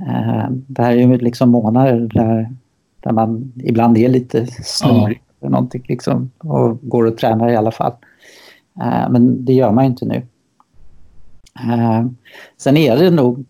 Eh, 0.00 0.50
det 0.50 0.82
här 0.82 0.92
är 0.92 0.96
ju 0.96 1.18
liksom 1.18 1.50
månader 1.50 2.10
där, 2.14 2.50
där 3.00 3.12
man 3.12 3.52
ibland 3.64 3.98
är 3.98 4.08
lite 4.08 4.46
snurrig 4.62 5.22
ja. 5.40 5.48
någonting 5.48 5.84
liksom, 5.88 6.30
och 6.38 6.78
går 6.82 7.04
och 7.04 7.18
tränar 7.18 7.48
i 7.48 7.56
alla 7.56 7.70
fall. 7.70 7.92
Eh, 8.80 9.10
men 9.10 9.44
det 9.44 9.52
gör 9.52 9.72
man 9.72 9.84
ju 9.84 9.90
inte 9.90 10.04
nu. 10.04 10.22
Eh, 11.60 12.06
sen 12.56 12.76
är 12.76 12.96
det 12.96 13.10
nog 13.10 13.46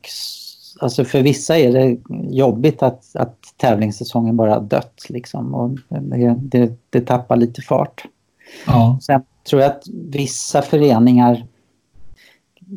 alltså 0.81 1.05
för 1.05 1.23
vissa 1.23 1.59
är 1.59 1.73
det 1.73 1.99
jobbigt 2.37 2.83
att, 2.83 3.17
att 3.17 3.39
tävlingssäsongen 3.57 4.37
bara 4.37 4.61
dött 4.61 5.07
liksom 5.09 5.55
och 5.55 5.71
det, 5.89 6.35
det, 6.39 6.73
det 6.91 7.01
tappar 7.01 7.37
lite 7.37 7.63
fart. 7.63 8.07
Ja. 8.67 8.99
Sen 9.03 9.23
tror 9.51 9.63
jag 9.63 9.71
att 9.71 9.83
vissa 10.11 10.63
föreningar, 10.63 11.47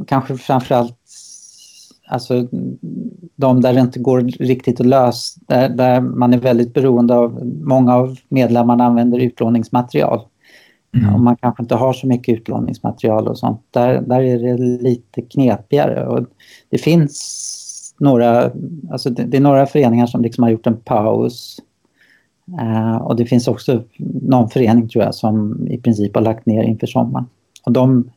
kanske 0.08 0.38
framförallt 0.38 0.96
alltså 2.10 2.48
de 3.36 3.62
där 3.62 3.74
det 3.74 3.80
inte 3.80 4.00
går 4.00 4.22
riktigt 4.22 4.80
att 4.80 4.86
lösa, 4.86 5.40
där, 5.48 5.70
där 5.70 6.02
man 6.02 6.34
är 6.34 6.38
väldigt 6.38 6.74
beroende 6.74 7.16
av, 7.16 7.46
många 7.46 7.96
av 7.96 8.18
medlemmarna 8.30 8.84
använder 8.84 9.20
utlåningsmaterial. 9.20 10.22
Mm. 10.98 11.16
Och 11.16 11.22
man 11.22 11.36
kanske 11.36 11.64
inte 11.64 11.76
har 11.76 11.94
så 11.94 12.08
mycket 12.08 12.34
utlåningsmaterial 12.38 13.28
och 13.28 13.40
sånt. 13.40 13.62
Där, 13.72 14.02
där 14.02 14.22
är 14.22 14.40
det 14.40 14.58
lite 14.58 15.22
knepigare. 15.22 16.08
Och 16.08 16.26
det 16.70 16.78
finns 16.78 17.96
några, 18.00 18.52
alltså 18.92 19.10
det, 19.10 19.24
det 19.24 19.38
är 19.38 19.42
några 19.42 19.66
föreningar 19.66 20.06
som 20.06 20.22
liksom 20.22 20.44
har 20.44 20.52
gjort 20.52 20.68
en 20.68 20.78
paus. 20.78 21.60
Eh, 22.60 22.96
och 22.96 23.16
det 23.16 23.26
finns 23.26 23.48
också 23.48 23.84
någon 24.22 24.50
förening 24.50 24.90
tror 24.90 25.04
jag 25.04 25.16
som 25.16 25.68
i 25.68 25.78
princip 25.78 26.16
har 26.16 26.22
lagt 26.22 26.46
ner 26.46 26.64
inför 26.64 26.88
sommaren. 26.88 27.26
Och 27.64 27.72
de 27.72 28.10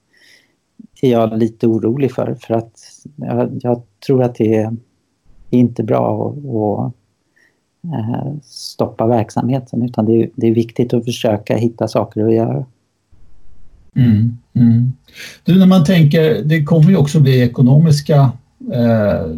är 1.03 1.11
jag 1.11 1.39
lite 1.39 1.67
orolig 1.67 2.13
för. 2.13 2.37
För 2.41 2.55
att 2.55 2.73
jag, 3.17 3.61
jag 3.63 3.83
tror 4.07 4.23
att 4.23 4.35
det 4.35 4.57
är 4.57 4.77
inte 5.51 5.83
bra 5.83 6.29
att, 6.29 6.39
att 6.39 6.95
eh, 7.93 8.33
stoppa 8.43 9.07
verksamheten 9.07 9.83
utan 9.83 10.05
det 10.05 10.23
är, 10.23 10.31
det 10.35 10.47
är 10.47 10.55
viktigt 10.55 10.95
att 10.95 11.05
försöka 11.05 11.57
hitta 11.57 11.89
saker 11.89 12.27
att 12.27 12.35
göra. 12.35 12.65
Mm, 13.97 14.39
mm. 14.55 14.93
Du, 15.45 15.59
när 15.59 15.67
man 15.67 15.85
tänker, 15.85 16.43
det 16.45 16.65
kommer 16.65 16.91
ju 16.91 16.97
också 16.97 17.21
bli 17.21 17.41
ekonomiska 17.41 18.33
eh, 18.73 19.37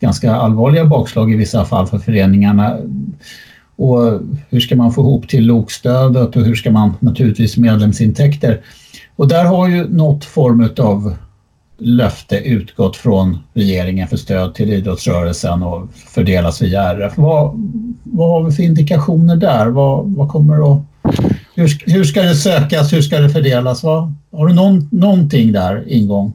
ganska 0.00 0.34
allvarliga 0.34 0.84
bakslag 0.84 1.32
i 1.32 1.36
vissa 1.36 1.64
fall 1.64 1.86
för 1.86 1.98
föreningarna. 1.98 2.78
Och 3.80 4.20
hur 4.48 4.60
ska 4.60 4.76
man 4.76 4.92
få 4.92 5.00
ihop 5.00 5.28
till 5.28 5.46
lokstödet 5.46 6.36
och 6.36 6.42
hur 6.42 6.54
ska 6.54 6.70
man 6.70 6.94
naturligtvis 7.00 7.56
medlemsintäkter? 7.56 8.60
Och 9.16 9.28
där 9.28 9.44
har 9.44 9.68
ju 9.68 9.88
något 9.88 10.24
form 10.24 10.68
av 10.78 11.14
löfte 11.78 12.36
utgått 12.36 12.96
från 12.96 13.38
regeringen 13.54 14.08
för 14.08 14.16
stöd 14.16 14.54
till 14.54 14.72
idrottsrörelsen 14.72 15.62
och 15.62 15.88
fördelas 15.92 16.62
via 16.62 16.82
RF. 16.82 17.18
Vad, 17.18 17.52
vad 18.04 18.30
har 18.30 18.42
vi 18.42 18.52
för 18.52 18.62
indikationer 18.62 19.36
där? 19.36 19.66
Vad, 19.66 20.14
vad 20.14 20.28
kommer 20.28 20.72
att, 20.72 20.82
hur, 21.54 21.92
hur 21.92 22.04
ska 22.04 22.22
det 22.22 22.34
sökas? 22.34 22.92
Hur 22.92 23.02
ska 23.02 23.18
det 23.18 23.30
fördelas? 23.30 23.82
Vad, 23.82 24.14
har 24.32 24.46
du 24.46 24.54
någon, 24.54 24.88
någonting 24.92 25.52
där 25.52 25.84
ingång? 25.88 26.32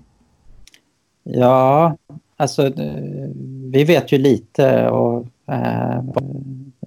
Ja, 1.24 1.98
alltså 2.38 2.68
eh, 2.68 3.30
vi 3.72 3.84
vet 3.84 4.12
ju 4.12 4.18
lite 4.18 4.90
och 4.90 5.28
eh, 5.52 6.04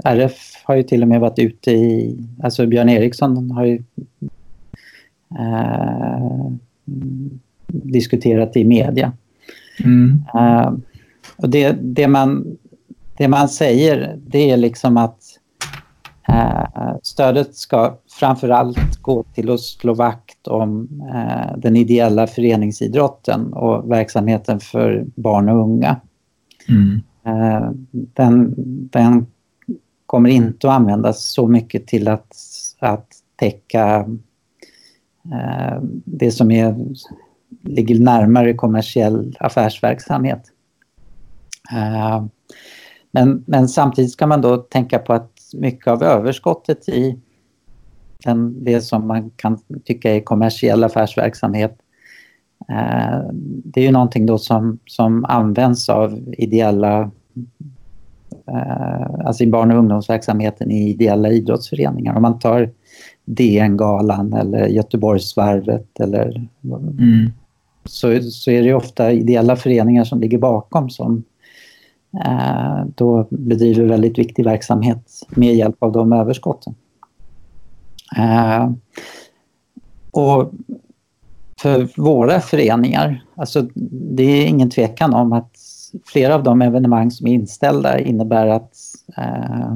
RF 0.09 0.63
har 0.65 0.75
ju 0.75 0.83
till 0.83 1.03
och 1.03 1.09
med 1.09 1.21
varit 1.21 1.39
ute 1.39 1.71
i, 1.71 2.19
alltså 2.43 2.67
Björn 2.67 2.89
Eriksson 2.89 3.51
har 3.51 3.65
ju 3.65 3.83
eh, 5.39 6.53
diskuterat 7.67 8.57
i 8.57 8.65
media. 8.65 9.13
Mm. 9.85 10.25
Uh, 10.35 10.73
och 11.37 11.51
det, 11.51 11.73
det, 11.73 12.09
man, 12.09 12.57
det 13.17 13.29
man 13.29 13.49
säger 13.49 14.19
det 14.27 14.51
är 14.51 14.57
liksom 14.57 14.97
att 14.97 15.23
uh, 16.29 16.97
stödet 17.03 17.55
ska 17.55 17.99
framförallt 18.21 18.97
gå 19.03 19.23
till 19.35 19.51
att 19.51 19.61
slå 19.61 19.95
vakt 19.95 20.47
om 20.47 20.89
uh, 21.15 21.59
den 21.59 21.77
ideella 21.77 22.27
föreningsidrotten 22.27 23.53
och 23.53 23.91
verksamheten 23.91 24.61
för 24.61 25.05
barn 25.15 25.49
och 25.49 25.63
unga. 25.63 25.97
Mm. 26.69 27.01
den, 27.91 28.55
den 28.91 29.27
kommer 30.09 30.31
inte 30.31 30.69
att 30.69 30.75
användas 30.75 31.25
så 31.25 31.47
mycket 31.47 31.87
till 31.87 32.09
att, 32.09 32.37
att 32.79 33.09
täcka 33.37 34.09
eh, 35.33 35.83
det 36.05 36.31
som 36.31 36.51
är 36.51 36.77
ligger 37.63 37.99
närmare 37.99 38.55
kommersiell 38.55 39.37
affärsverksamhet. 39.41 40.43
Eh, 41.73 42.25
men, 43.11 43.45
men 43.47 43.69
samtidigt 43.69 44.13
ska 44.13 44.27
man 44.27 44.41
då 44.41 44.57
tänka 44.57 44.99
på 44.99 45.13
att 45.13 45.33
mycket 45.55 45.87
av 45.87 46.03
överskottet 46.03 46.89
i 46.89 47.19
den, 48.25 48.65
det 48.65 48.81
som 48.81 49.07
man 49.07 49.31
kan 49.31 49.59
tycka 49.85 50.15
är 50.15 50.21
kommersiell 50.21 50.85
affärsverksamhet 50.85 51.79
eh, 52.69 53.21
det 53.65 53.81
är 53.81 53.85
ju 53.85 53.93
någonting 53.93 54.27
då 54.27 54.39
som, 54.39 54.79
som 54.87 55.25
används 55.25 55.89
av 55.89 56.35
ideella 56.39 57.11
alltså 59.25 59.45
i 59.45 59.47
barn 59.47 59.73
och 59.73 59.79
ungdomsverksamheten 59.79 60.71
i 60.71 60.91
ideella 60.91 61.31
idrottsföreningar. 61.31 62.17
Om 62.17 62.23
man 62.23 62.39
tar 62.39 62.71
DN-galan 63.25 64.33
eller 64.33 64.67
Göteborgsvarvet 64.67 66.01
eller 66.01 66.49
mm 66.99 67.33
så, 67.89 68.21
så 68.23 68.51
är 68.51 68.63
det 68.63 68.75
ofta 68.75 69.13
ideella 69.13 69.57
föreningar 69.57 70.05
som 70.05 70.21
ligger 70.21 70.39
bakom 70.39 70.91
som 70.91 71.25
eh, 72.25 72.85
då 72.95 73.27
bedriver 73.31 73.85
väldigt 73.85 74.19
viktig 74.19 74.45
verksamhet 74.45 75.27
med 75.29 75.55
hjälp 75.55 75.83
av 75.83 75.93
de 75.93 76.13
överskotten. 76.13 76.75
Eh, 78.17 78.71
och 80.11 80.53
för 81.61 82.01
våra 82.01 82.41
föreningar, 82.41 83.25
alltså 83.35 83.69
det 84.15 84.23
är 84.23 84.47
ingen 84.47 84.71
tvekan 84.71 85.15
om 85.15 85.33
att 85.33 85.57
flera 86.07 86.35
av 86.35 86.43
de 86.43 86.63
evenemang 86.63 87.11
som 87.11 87.27
är 87.27 87.33
inställda 87.33 87.99
innebär 87.99 88.47
att 88.47 88.77
eh, 89.17 89.73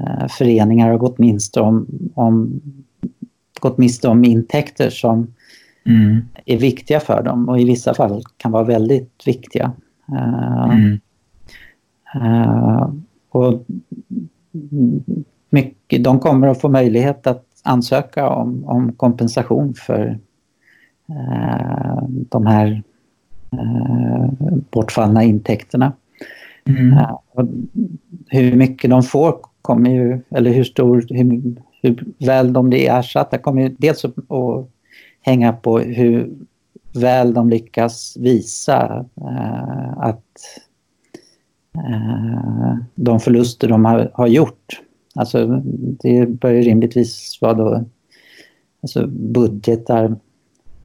eh 0.00 0.28
föreningar 0.28 0.90
har 0.90 0.98
gått 0.98 1.18
miste 1.18 1.60
om, 1.60 1.86
om, 2.14 2.60
gått 3.60 3.78
miste 3.78 4.08
om 4.08 4.24
intäkter 4.24 4.90
som 4.90 5.34
mm. 5.86 6.20
är 6.44 6.56
viktiga 6.56 7.00
för 7.00 7.22
dem 7.22 7.48
och 7.48 7.60
i 7.60 7.64
vissa 7.64 7.94
fall 7.94 8.22
kan 8.36 8.52
vara 8.52 8.64
väldigt 8.64 9.26
viktiga. 9.26 9.72
Uh, 10.12 10.70
mm. 10.70 11.00
uh, 12.16 12.92
och 13.30 13.66
mycket, 15.50 16.04
de 16.04 16.20
kommer 16.20 16.48
att 16.48 16.60
få 16.60 16.68
möjlighet 16.68 17.26
att 17.26 17.44
ansöka 17.62 18.28
om, 18.28 18.64
om 18.64 18.92
kompensation 18.92 19.74
för 19.74 20.18
uh, 21.10 22.02
de 22.08 22.46
här 22.46 22.82
bortfallna 24.70 25.24
intäkterna. 25.24 25.92
Mm. 26.68 26.98
hur 28.26 28.56
mycket 28.56 28.90
de 28.90 29.02
får 29.02 29.36
kommer 29.62 29.90
ju, 29.90 30.20
eller 30.30 30.50
hur 30.50 30.64
stor, 30.64 31.06
hur, 31.10 31.54
hur 31.82 32.04
väl 32.18 32.52
de 32.52 32.68
blir 32.68 32.90
ersatta 32.90 33.38
kommer 33.38 33.62
ju 33.62 33.74
dels 33.78 34.04
att 34.04 34.14
hänga 35.20 35.52
på 35.52 35.78
hur 35.78 36.30
väl 36.92 37.34
de 37.34 37.50
lyckas 37.50 38.16
visa 38.20 39.06
eh, 39.20 39.98
att 39.98 40.32
eh, 41.74 42.76
de 42.94 43.20
förluster 43.20 43.68
de 43.68 43.84
har, 43.84 44.10
har, 44.14 44.26
gjort, 44.26 44.80
alltså 45.14 45.62
det 46.02 46.26
bör 46.26 46.50
ju 46.50 46.62
rimligtvis 46.62 47.38
vara 47.40 47.54
då 47.54 47.84
alltså 48.82 49.06
budgetar 49.06 50.16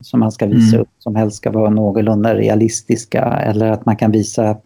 som 0.03 0.19
man 0.19 0.31
ska 0.31 0.45
visa 0.45 0.75
mm. 0.75 0.81
upp 0.81 0.89
som 0.99 1.15
helst 1.15 1.37
ska 1.37 1.51
vara 1.51 1.69
någorlunda 1.69 2.35
realistiska 2.35 3.23
eller 3.23 3.71
att 3.71 3.85
man 3.85 3.95
kan 3.95 4.11
visa 4.11 4.57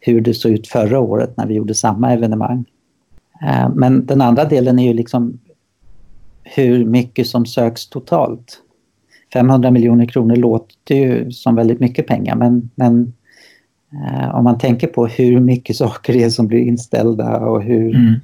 hur 0.00 0.20
det 0.20 0.34
såg 0.34 0.52
ut 0.52 0.68
förra 0.68 1.00
året 1.00 1.36
när 1.36 1.46
vi 1.46 1.54
gjorde 1.54 1.74
samma 1.74 2.12
evenemang. 2.12 2.64
Eh, 3.42 3.68
men 3.74 4.06
den 4.06 4.20
andra 4.20 4.44
delen 4.44 4.78
är 4.78 4.86
ju 4.86 4.94
liksom 4.94 5.38
hur 6.42 6.84
mycket 6.84 7.26
som 7.26 7.46
söks 7.46 7.88
totalt. 7.88 8.60
500 9.32 9.70
miljoner 9.70 10.06
kronor 10.06 10.36
låter 10.36 10.94
ju 10.94 11.30
som 11.30 11.54
väldigt 11.54 11.80
mycket 11.80 12.06
pengar 12.06 12.36
men, 12.36 12.70
men 12.74 13.12
eh, 13.92 14.34
om 14.34 14.44
man 14.44 14.58
tänker 14.58 14.86
på 14.86 15.06
hur 15.06 15.40
mycket 15.40 15.76
saker 15.84 16.12
det 16.12 16.22
är 16.22 16.30
som 16.30 16.46
blir 16.46 16.60
inställda 16.60 17.38
och 17.38 17.62
hur, 17.62 17.96
mm. 17.96 18.14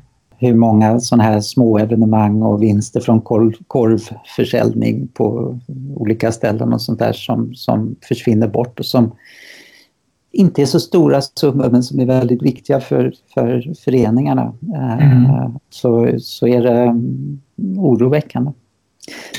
Hur 0.40 0.54
många 0.54 1.00
sådana 1.00 1.22
här 1.22 1.40
små 1.40 1.78
evenemang 1.78 2.42
och 2.42 2.62
vinster 2.62 3.00
från 3.00 3.20
korv, 3.20 3.52
korvförsäljning 3.66 5.08
på 5.08 5.58
olika 5.96 6.32
ställen 6.32 6.72
och 6.72 6.82
sånt 6.82 6.98
där 6.98 7.12
som, 7.12 7.54
som 7.54 7.96
försvinner 8.02 8.48
bort 8.48 8.78
och 8.78 8.86
som 8.86 9.12
inte 10.32 10.62
är 10.62 10.66
så 10.66 10.80
stora 10.80 11.20
summor 11.20 11.70
men 11.70 11.82
som 11.82 12.00
är 12.00 12.06
väldigt 12.06 12.42
viktiga 12.42 12.80
för, 12.80 13.14
för 13.34 13.74
föreningarna 13.84 14.52
eh, 14.74 15.12
mm. 15.12 15.58
så, 15.70 16.14
så 16.18 16.46
är 16.46 16.62
det 16.62 16.82
mm, 16.82 17.40
oroväckande. 17.78 18.52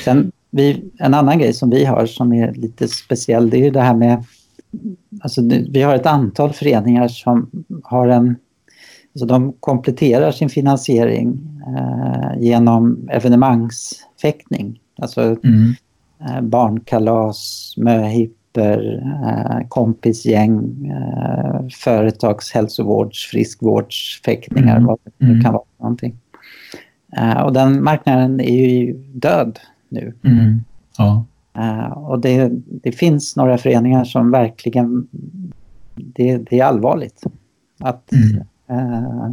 Sen 0.04 0.32
vi, 0.50 0.90
en 0.98 1.14
annan 1.14 1.38
grej 1.38 1.52
som 1.52 1.70
vi 1.70 1.84
har 1.84 2.06
som 2.06 2.32
är 2.32 2.52
lite 2.52 2.88
speciell 2.88 3.50
det 3.50 3.66
är 3.66 3.70
det 3.70 3.80
här 3.80 3.94
med... 3.94 4.24
Alltså, 5.20 5.42
vi 5.70 5.82
har 5.82 5.94
ett 5.94 6.06
antal 6.06 6.52
föreningar 6.52 7.08
som 7.08 7.50
har 7.84 8.08
en... 8.08 8.36
Alltså 9.14 9.26
de 9.26 9.52
kompletterar 9.60 10.32
sin 10.32 10.48
finansiering 10.48 11.38
eh, 11.76 12.42
genom 12.42 13.08
evenemangsfäktning. 13.10 14.80
Alltså 14.98 15.20
mm. 15.22 15.72
eh, 16.20 16.40
barnkalas, 16.40 17.74
möhipper, 17.76 19.02
eh, 19.24 19.68
kompisgäng, 19.68 20.86
eh, 20.86 21.68
företagshälsovårds, 21.84 23.26
friskvårdsfäktningar, 23.26 24.76
mm. 24.76 24.86
vad 24.86 24.98
det 25.04 25.10
nu 25.18 25.30
mm. 25.30 25.42
kan 25.42 25.52
vara 25.52 25.64
någonting. 25.78 26.16
Eh, 27.16 27.42
och 27.42 27.52
den 27.52 27.84
marknaden 27.84 28.40
är 28.40 28.66
ju 28.66 28.92
död 29.12 29.58
nu. 29.88 30.14
Mm. 30.24 30.64
Ja. 30.98 31.24
Uh, 31.58 31.92
och 31.92 32.20
det, 32.20 32.50
det, 32.66 32.92
finns 32.92 33.36
några 33.36 33.58
föreningar 33.58 34.04
som 34.04 34.30
verkligen 34.30 35.08
det, 35.94 36.36
det 36.36 36.60
är 36.60 36.64
allvarligt 36.64 37.24
att 37.78 38.12
mm. 38.12 38.44
Eh, 38.72 39.32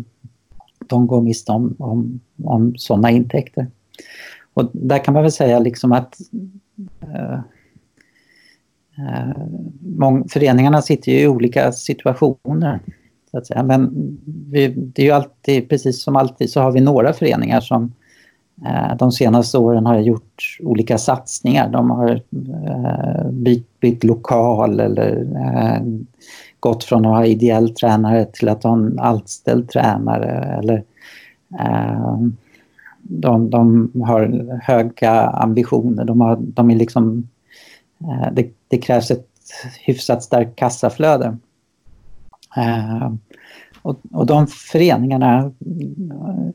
de 0.88 1.08
går 1.08 1.21
miste 1.21 1.52
om, 1.52 1.75
om, 1.80 2.19
om 2.43 2.73
sådana 2.78 3.12
intäkter. 3.12 3.67
Och 4.54 4.69
där 4.73 5.04
kan 5.04 5.13
man 5.13 5.23
väl 5.23 5.32
säga 5.32 5.60
liksom 5.60 5.91
att 5.91 6.17
eh, 7.02 7.39
eh 8.97 9.34
föreningarna 10.30 10.82
sitter 10.82 11.12
ju 11.12 11.19
i 11.19 11.28
olika 11.28 11.71
situationer. 11.71 12.80
Så 13.32 13.38
att 13.38 13.47
säga. 13.47 13.63
Men 13.63 13.91
vi, 14.52 14.67
det 14.67 15.02
är 15.02 15.06
ju 15.06 15.12
alltid, 15.12 15.69
precis 15.69 16.04
som 16.04 16.15
alltid, 16.15 16.49
så 16.49 16.62
har 16.62 16.71
vi 16.71 16.82
några 16.82 17.13
föreningar 17.13 17.62
som 17.62 17.93
eh, 18.65 18.97
de 18.97 19.12
senaste 19.12 19.58
åren 19.58 19.86
har 19.86 19.99
gjort 19.99 20.58
olika 20.63 20.97
satsningar. 20.97 21.69
De 21.69 21.89
har 21.89 22.21
eh, 22.65 23.30
bytt, 23.32 23.80
bytt 23.80 24.04
lokal 24.04 24.80
eller 24.80 25.28
eh, 25.36 25.82
gått 26.60 26.84
från 26.84 27.06
att 27.06 27.15
ha 27.15 27.26
ideell 27.26 27.69
tränare 27.76 28.26
till 28.26 28.50
att 28.50 28.63
ha 28.63 28.74
en 28.74 29.00
anställd 29.00 29.69
tränare. 29.69 30.60
Eller, 30.60 30.84
eh, 31.60 32.17
de, 33.02 33.50
de 33.50 33.91
har 34.04 34.50
höga 34.62 35.12
ambitioner. 35.22 36.06
De, 36.06 36.22
har, 36.22 36.38
de 36.39 36.72
är 36.72 36.76
liksom, 36.76 37.30
eh, 38.02 38.34
det, 38.34 38.50
det, 38.67 38.78
krävs 38.78 39.12
ett 39.12 39.28
hyfsat 39.86 40.24
starkt 40.24 40.56
kassaflöde. 40.56 41.38
Eh, 42.58 43.13
och, 43.82 44.00
och 44.12 44.26
de 44.26 44.48
föreningarna 44.48 45.39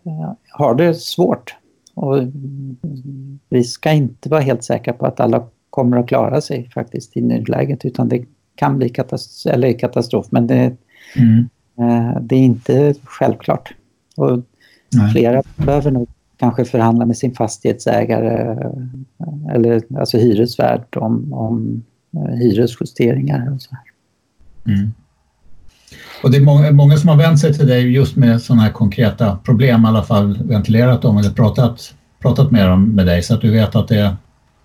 eh, 0.05 0.33
har 0.51 0.75
det 0.75 0.95
svårt. 0.95 1.57
Och 1.95 2.17
vi 3.49 3.65
ska 3.65 3.93
inte 3.93 4.29
vara 4.29 4.41
helt 4.41 4.65
säkra 4.65 4.93
på 4.93 5.07
att 5.07 5.21
alla 5.21 5.47
kommer 5.71 5.97
att 5.97 6.09
klara 6.09 6.41
sig 6.41 6.71
faktiskt 6.71 7.17
i 7.17 7.21
nuläget 7.21 7.85
utan 7.85 8.09
det 8.09 8.25
kan 8.55 8.79
bli 8.79 8.89
katastrof, 8.89 9.55
eller 9.55 9.79
katastrof 9.79 10.27
men 10.31 10.47
det, 10.47 10.77
mm. 11.17 11.49
eh, 11.79 12.21
det 12.23 12.35
är 12.35 12.43
inte 12.43 12.95
självklart. 13.05 13.75
Och 14.17 14.43
flera 15.13 15.43
behöver 15.57 15.91
nog 15.91 16.09
kanske 16.37 16.65
förhandla 16.65 17.07
med 17.07 17.17
sin 17.17 17.35
fastighetsägare 17.35 18.57
eller 19.55 19.83
alltså 19.99 20.19
hyresvärd 20.19 20.97
om, 20.97 21.33
om 21.33 21.85
eh, 22.17 22.35
hyresjusteringar 22.35 23.53
och 23.55 23.63
så 23.63 23.71
här. 23.71 23.85
Mm. 24.75 24.93
Och 26.23 26.31
det 26.31 26.37
är 26.37 26.41
många, 26.41 26.71
många, 26.71 26.97
som 26.97 27.09
har 27.09 27.17
vänt 27.17 27.41
sig 27.41 27.55
till 27.55 27.67
dig 27.67 27.93
just 27.93 28.17
med 28.17 28.43
sådana 28.43 28.63
här 28.63 28.71
konkreta 28.71 29.37
problem, 29.37 29.85
i 29.85 29.89
alla 29.89 30.03
fall 30.03 30.39
ventilerat 30.45 31.03
dem 31.03 31.19
eller 31.19 31.31
pratat, 31.31 31.95
pratat 32.23 32.51
med 32.51 32.69
dem 32.69 32.85
med 32.85 33.07
dig 33.07 33.23
så 33.23 33.35
att 33.35 33.41
du 33.41 33.51
vet 33.51 33.77
att 33.77 33.89
det 33.89 34.17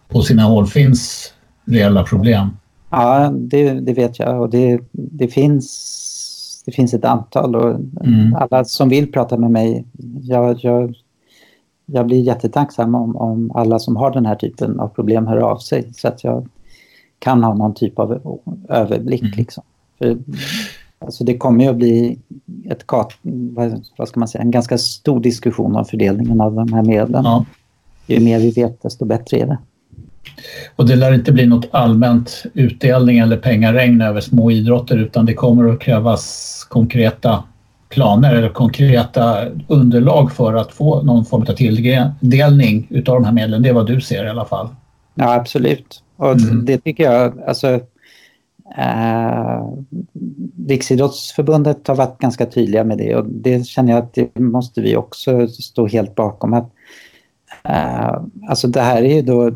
på 0.10 0.21
sina 0.21 0.43
håll 0.43 0.67
finns 0.67 1.34
reella 1.65 2.04
problem. 2.04 2.49
Ja, 2.89 3.30
det, 3.36 3.73
det 3.73 3.93
vet 3.93 4.19
jag 4.19 4.41
och 4.41 4.49
det, 4.49 4.80
det, 4.91 5.28
finns, 5.28 6.63
det 6.65 6.71
finns 6.71 6.93
ett 6.93 7.06
antal 7.06 7.56
och 7.56 7.69
mm. 8.06 8.36
alla 8.36 8.65
som 8.65 8.89
vill 8.89 9.12
prata 9.12 9.38
med 9.38 9.52
mig, 9.52 9.86
jag, 10.21 10.58
jag, 10.60 10.95
jag 11.86 12.06
blir 12.06 12.21
jättetacksam 12.21 12.95
om, 12.95 13.15
om 13.15 13.52
alla 13.56 13.80
som 13.80 13.95
har 13.95 14.12
den 14.12 14.25
här 14.25 14.36
typen 14.36 14.80
av 14.80 14.88
problem 14.88 15.28
hör 15.28 15.38
av 15.38 15.58
sig 15.58 15.93
så 15.93 16.08
att 16.08 16.23
jag 16.23 16.47
kan 17.19 17.43
ha 17.43 17.54
någon 17.54 17.73
typ 17.73 17.99
av 17.99 18.39
överblick. 18.69 19.21
Mm. 19.21 19.34
Liksom. 19.38 19.63
För, 19.97 20.17
alltså 20.99 21.23
det 21.23 21.38
kommer 21.38 21.63
ju 21.63 21.69
att 21.69 21.75
bli 21.75 22.19
ett, 22.65 22.84
vad 23.97 24.08
ska 24.08 24.19
man 24.19 24.28
säga, 24.28 24.41
en 24.41 24.52
ganska 24.52 24.78
stor 24.78 25.19
diskussion 25.19 25.75
om 25.75 25.86
fördelningen 25.86 26.41
av 26.41 26.54
de 26.54 26.73
här 26.73 26.84
medlen. 26.84 27.23
Ja. 27.23 27.45
Ju 28.08 28.19
mer 28.19 28.39
vi 28.39 28.52
vet 28.52 28.82
desto 28.82 29.06
bättre 29.06 29.38
är 29.38 29.45
det. 29.45 29.58
Och 30.75 30.87
det 30.87 30.95
lär 30.95 31.13
inte 31.13 31.31
bli 31.31 31.45
något 31.45 31.69
allmänt 31.71 32.43
utdelning 32.53 33.19
eller 33.19 33.37
pengaregn 33.37 34.01
över 34.01 34.21
små 34.21 34.51
idrotter 34.51 34.97
utan 34.97 35.25
det 35.25 35.33
kommer 35.33 35.73
att 35.73 35.79
krävas 35.79 36.65
konkreta 36.69 37.43
planer 37.89 38.35
eller 38.35 38.49
konkreta 38.49 39.45
underlag 39.67 40.31
för 40.31 40.53
att 40.53 40.71
få 40.71 41.01
någon 41.03 41.25
form 41.25 41.41
av 41.41 41.53
tilldelning 41.53 42.87
utav 42.89 43.15
de 43.15 43.25
här 43.25 43.33
medlen. 43.33 43.61
Det 43.61 43.69
är 43.69 43.73
vad 43.73 43.87
du 43.87 44.01
ser 44.01 44.25
i 44.25 44.29
alla 44.29 44.45
fall. 44.45 44.67
Ja, 45.15 45.33
absolut. 45.33 46.03
Och 46.15 46.31
mm. 46.31 46.65
det 46.65 46.77
tycker 46.77 47.03
jag, 47.03 47.41
alltså 47.47 47.67
eh, 48.77 49.63
Riksidrottsförbundet 50.67 51.87
har 51.87 51.95
varit 51.95 52.17
ganska 52.17 52.45
tydliga 52.45 52.83
med 52.83 52.97
det 52.97 53.15
och 53.15 53.25
det 53.25 53.67
känner 53.67 53.93
jag 53.93 54.03
att 54.03 54.13
det 54.13 54.39
måste 54.39 54.81
vi 54.81 54.95
också 54.95 55.47
stå 55.47 55.87
helt 55.87 56.15
bakom. 56.15 56.53
Att, 56.53 56.71
eh, 57.63 58.21
alltså 58.49 58.67
det 58.67 58.81
här 58.81 59.01
är 59.03 59.15
ju 59.15 59.21
då 59.21 59.51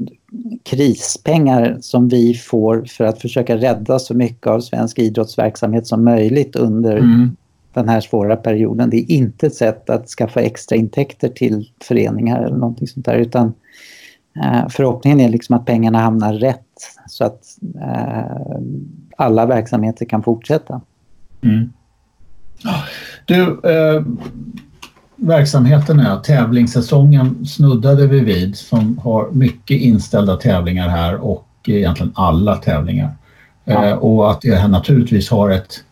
krispengar 0.64 1.78
som 1.82 2.08
vi 2.08 2.34
får 2.34 2.86
för 2.86 3.04
att 3.04 3.22
försöka 3.22 3.58
rädda 3.58 4.00
så 4.00 4.14
mycket 4.14 4.48
av 4.48 4.60
svensk 4.60 5.00
idrottsverksamhet 5.00 5.88
som 5.88 6.04
möjligt 6.04 6.56
under 6.56 6.98
mm. 6.98 7.36
den 7.74 7.90
här 7.90 8.02
svåra 8.02 8.36
perioden. 8.36 8.90
Det 8.90 8.98
är 8.98 9.12
inte 9.12 9.48
ett 9.48 9.56
sätt 9.56 9.90
att 9.90 10.10
skaffa 10.10 10.42
extra 10.42 10.76
intäkter 10.76 11.30
till 11.30 11.70
föreningar 11.84 12.44
eller 12.44 12.58
någonting 12.58 12.88
sånt 12.88 13.06
där 13.06 13.18
utan 13.18 13.54
eh, 14.44 14.70
förhoppningen 14.70 15.20
är 15.20 15.30
liksom 15.30 15.56
att 15.56 15.66
pengarna 15.66 16.00
hamnar 16.00 16.34
rätt 16.34 16.60
så 17.08 17.24
att 17.24 17.44
eh, 17.82 18.62
alla 19.18 19.46
verksamheter 19.46 20.06
kan 20.06 20.24
fortsätta. 20.24 20.82
Mm. 21.44 21.74
Du, 23.26 23.42
eh, 23.64 24.04
verksamheterna, 25.28 26.16
tävlingssäsongen 26.16 27.46
snuddade 27.46 28.08
vi 28.08 28.20
vid 28.20 28.58
som 28.58 28.98
har 28.98 29.32
mycket 29.32 29.82
inställda 29.82 30.36
tävlingar 30.36 30.90
här 30.90 31.16
och 31.16 31.48
egentligen 31.68 32.12
alla 32.16 32.56
tävlingar. 32.56 33.16
Ja. 33.66 33.86
Eh, 33.86 33.94
och 33.94 34.32
att 34.32 34.42
det 34.42 34.56
här 34.56 34.68
naturligtvis 34.68 35.30
har 35.30 35.50
ett, 35.50 35.84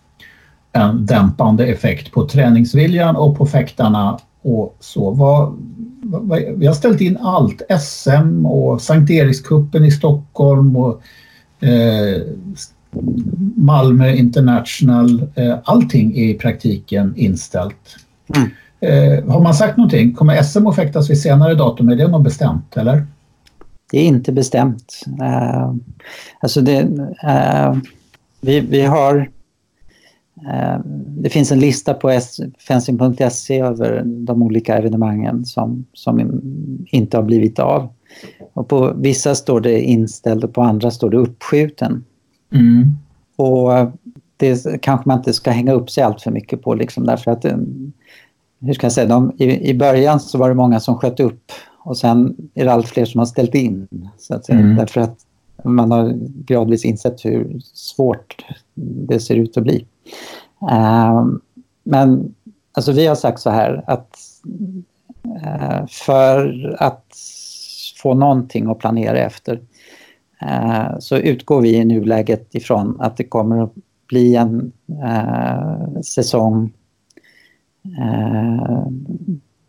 en 0.71 1.05
dämpande 1.05 1.65
effekt 1.65 2.11
på 2.11 2.27
träningsviljan 2.27 3.15
och 3.15 3.37
på 3.37 3.45
fäktarna 3.45 4.19
och 4.41 4.77
så. 4.79 5.11
Vad, 5.11 5.57
vad, 6.03 6.39
vi 6.55 6.67
har 6.67 6.73
ställt 6.73 7.01
in 7.01 7.17
allt, 7.17 7.61
SM 7.79 8.45
och 8.45 8.81
Sankt 8.81 9.11
Erikskuppen 9.11 9.85
i 9.85 9.91
Stockholm 9.91 10.75
och 10.75 11.01
eh, 11.59 12.21
Malmö 13.55 14.13
International. 14.13 15.27
Eh, 15.35 15.57
allting 15.63 16.17
är 16.17 16.29
i 16.29 16.33
praktiken 16.33 17.13
inställt. 17.17 17.95
Mm. 18.35 18.49
Eh, 18.81 19.25
har 19.27 19.41
man 19.41 19.53
sagt 19.53 19.77
någonting? 19.77 20.13
Kommer 20.13 20.43
SM 20.43 20.67
att 20.67 20.75
fäktas 20.75 21.09
vid 21.09 21.21
senare 21.21 21.55
datum? 21.55 21.89
Är 21.89 21.95
det 21.95 22.07
något 22.07 22.23
bestämt 22.23 22.77
eller? 22.77 23.05
Det 23.91 23.99
är 23.99 24.05
inte 24.05 24.31
bestämt. 24.31 25.03
Uh, 25.21 25.73
alltså 26.39 26.61
det, 26.61 26.81
uh, 26.83 27.81
vi, 28.41 28.59
vi 28.59 28.81
har... 28.81 29.29
Uh, 30.41 30.79
det 31.07 31.29
finns 31.29 31.51
en 31.51 31.59
lista 31.59 31.93
på 31.93 32.19
fencing.se 32.67 33.59
över 33.59 34.03
de 34.05 34.43
olika 34.43 34.77
evenemangen 34.77 35.45
som, 35.45 35.85
som 35.93 36.41
inte 36.87 37.17
har 37.17 37.23
blivit 37.23 37.59
av. 37.59 37.89
Och 38.53 38.67
på 38.67 38.93
vissa 38.95 39.35
står 39.35 39.61
det 39.61 39.81
inställd 39.81 40.43
och 40.43 40.53
på 40.53 40.61
andra 40.61 40.91
står 40.91 41.09
det 41.09 41.17
uppskjuten. 41.17 42.03
Mm. 42.53 42.97
Och 43.35 43.71
det 44.37 44.81
kanske 44.81 45.09
man 45.09 45.17
inte 45.17 45.33
ska 45.33 45.51
hänga 45.51 45.73
upp 45.73 45.89
sig 45.89 46.03
allt 46.03 46.21
för 46.21 46.31
mycket 46.31 46.61
på 46.61 46.73
liksom 46.73 47.05
därför 47.05 47.31
att 47.31 47.45
hur 48.62 48.74
ska 48.74 48.86
jag 48.86 48.91
säga, 48.91 49.08
de, 49.08 49.32
i, 49.38 49.69
i 49.69 49.74
början 49.74 50.19
så 50.19 50.38
var 50.38 50.50
det 50.50 50.56
många 50.56 50.80
som 50.80 50.97
sköt 50.97 51.19
upp 51.19 51.52
och 51.78 51.97
sen 51.97 52.36
är 52.54 52.65
det 52.65 52.74
allt 52.74 52.88
fler 52.88 53.06
som 53.06 53.19
har 53.19 53.26
ställt 53.26 53.56
in. 53.56 53.88
Så 54.17 54.36
att 54.36 54.45
säga, 54.45 54.60
mm. 54.60 54.76
Därför 54.76 55.02
att 55.02 55.17
man 55.63 55.91
har 55.91 56.13
gradvis 56.45 56.86
insett 56.86 57.26
hur 57.26 57.60
svårt 57.74 58.45
det 58.76 59.19
ser 59.19 59.36
ut 59.36 59.58
att 59.58 59.63
bli. 59.63 59.86
Uh, 60.71 61.26
men 61.84 62.36
alltså 62.71 62.91
vi 62.91 63.08
har 63.08 63.15
sagt 63.15 63.39
så 63.39 63.50
här 63.50 63.84
att 63.88 64.17
uh, 65.26 65.86
för 65.88 66.76
att 66.80 67.06
få 68.02 68.13
någonting 68.13 68.69
att 68.69 68.80
planera 68.80 69.17
efter 69.17 69.62
uh, 70.43 71.00
så 71.00 71.17
utgår 71.17 71.62
vi 71.62 71.76
i 71.76 71.86
nuläget 71.86 72.56
ifrån 72.56 72.97
att 73.00 73.17
det 73.17 73.24
kommer 73.24 73.63
att 73.63 73.74
bli 74.12 74.36
en 74.36 74.71
eh, 75.04 76.02
säsong 76.02 76.74
eh, 77.97 78.87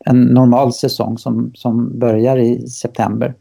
en 0.05 0.25
normal 0.25 0.73
säsong 0.73 1.19
som, 1.19 1.51
som 1.55 1.99
börjar 1.99 2.37
i 2.37 2.69
september. 2.69 3.35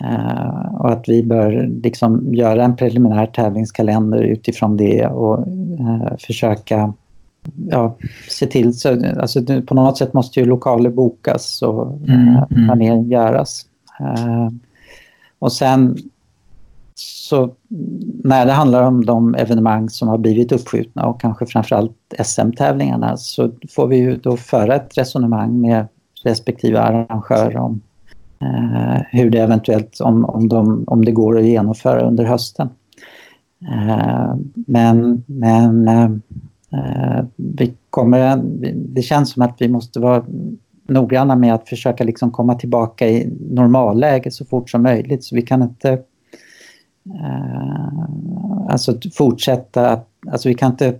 Eh, 0.00 0.74
och 0.74 0.92
att 0.92 1.08
vi 1.08 1.22
bör 1.22 1.80
liksom 1.82 2.34
göra 2.34 2.64
en 2.64 2.76
preliminär 2.76 3.26
tävlingskalender 3.26 4.22
utifrån 4.22 4.76
det 4.76 5.06
och 5.06 5.38
eh, 5.80 6.16
försöka 6.18 6.92
ja, 7.68 7.96
se 8.28 8.46
till 8.46 8.74
så 8.74 9.18
alltså, 9.20 9.62
på 9.66 9.74
något 9.74 9.98
sätt 9.98 10.12
måste 10.12 10.40
ju 10.40 10.46
lokaler 10.46 10.90
bokas 10.90 11.62
och 11.62 11.92
mm, 11.92 12.28
eh, 12.28 12.44
mm. 12.50 12.66
planering 12.66 13.08
göras. 13.08 13.66
Eh, 14.00 14.48
och 15.38 15.52
sen 15.52 15.96
så 17.00 17.50
när 18.24 18.46
det 18.46 18.52
handlar 18.52 18.82
om 18.82 19.04
de 19.04 19.34
evenemang 19.34 19.90
som 19.90 20.08
har 20.08 20.18
blivit 20.18 20.52
uppskjutna 20.52 21.06
och 21.06 21.20
kanske 21.20 21.46
framförallt 21.46 21.96
SM-tävlingarna 22.24 23.16
så 23.16 23.50
får 23.70 23.86
vi 23.86 23.96
ju 23.96 24.16
då 24.16 24.36
föra 24.36 24.74
ett 24.74 24.98
resonemang 24.98 25.60
med 25.60 25.86
respektive 26.24 26.80
arrangör 26.80 27.56
om 27.56 27.80
eh, 28.40 29.02
hur 29.10 29.30
det 29.30 29.38
eventuellt, 29.38 30.00
om, 30.00 30.24
om, 30.24 30.48
de, 30.48 30.84
om 30.86 31.04
det 31.04 31.12
går 31.12 31.38
att 31.38 31.44
genomföra 31.44 32.00
under 32.00 32.24
hösten. 32.24 32.68
Eh, 33.72 34.34
men 34.54 35.24
men 35.26 35.88
eh, 35.88 37.24
vi 37.36 37.74
kommer, 37.90 38.40
det 38.74 39.02
känns 39.02 39.30
som 39.30 39.42
att 39.42 39.56
vi 39.58 39.68
måste 39.68 40.00
vara 40.00 40.24
noggranna 40.88 41.36
med 41.36 41.54
att 41.54 41.68
försöka 41.68 42.04
liksom 42.04 42.30
komma 42.30 42.54
tillbaka 42.54 43.08
i 43.08 43.32
normalläge 43.50 44.30
så 44.30 44.44
fort 44.44 44.70
som 44.70 44.82
möjligt. 44.82 45.24
Så 45.24 45.36
vi 45.36 45.42
kan 45.42 45.62
inte 45.62 45.98
alltså 48.68 48.94
fortsätta, 49.12 50.00
alltså 50.30 50.48
vi 50.48 50.54
kan 50.54 50.70
inte, 50.70 50.98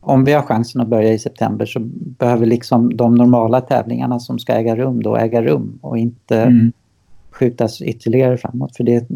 om 0.00 0.24
vi 0.24 0.32
har 0.32 0.42
chansen 0.42 0.80
att 0.80 0.88
börja 0.88 1.12
i 1.12 1.18
september 1.18 1.66
så 1.66 1.80
behöver 2.18 2.46
liksom 2.46 2.96
de 2.96 3.14
normala 3.14 3.60
tävlingarna 3.60 4.20
som 4.20 4.38
ska 4.38 4.52
äga 4.52 4.76
rum 4.76 5.02
då 5.02 5.16
äga 5.16 5.42
rum 5.42 5.78
och 5.82 5.98
inte 5.98 6.42
mm. 6.42 6.72
skjutas 7.30 7.82
ytterligare 7.82 8.36
framåt 8.36 8.76
för 8.76 8.84
det, 8.84 9.06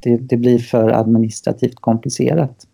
det, 0.00 0.16
det 0.16 0.36
blir 0.36 0.58
för 0.58 0.88
administrativt 0.88 1.80
komplicerat. 1.80 2.66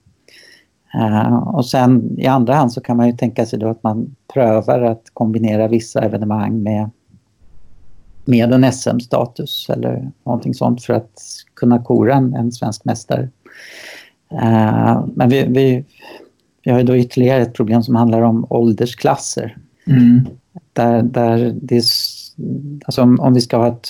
Uh, 0.94 1.48
och 1.48 1.66
sen 1.66 2.18
i 2.18 2.26
andra 2.26 2.54
hand 2.54 2.72
så 2.72 2.80
kan 2.80 2.96
man 2.96 3.06
ju 3.06 3.12
tänka 3.12 3.46
sig 3.46 3.58
då 3.58 3.68
att 3.68 3.82
man 3.82 4.16
prövar 4.34 4.80
att 4.82 5.02
kombinera 5.12 5.68
vissa 5.68 6.00
evenemang 6.00 6.62
med, 6.62 6.90
med 8.24 8.52
en 8.52 8.72
SM-status 8.72 9.70
eller 9.70 10.11
någonting 10.24 10.54
sånt 10.54 10.85
för 10.85 10.94
att 10.94 11.20
kunna 11.54 11.82
kora 11.82 12.14
en, 12.14 12.35
en 12.35 12.52
svensk 12.52 12.85
mästare. 12.85 13.28
Uh, 14.32 15.06
men 15.14 15.28
vi, 15.28 15.44
vi, 15.48 15.85
vi 16.64 16.70
har 16.70 16.78
ju 16.78 16.85
då 16.85 16.96
ytterligare 16.96 17.42
ett 17.42 17.54
problem 17.54 17.82
som 17.82 17.94
handlar 17.94 18.22
om 18.22 18.46
åldersklasser. 18.50 19.56
Mm. 19.87 20.26
Där, 20.72 21.02
där 21.02 21.54
det 21.62 21.76
är, 21.76 21.85
alltså 22.85 23.02
om, 23.02 23.20
om 23.20 23.35
vi 23.35 23.40
ska 23.40 23.56
ha 23.56 23.68
ett 23.68 23.88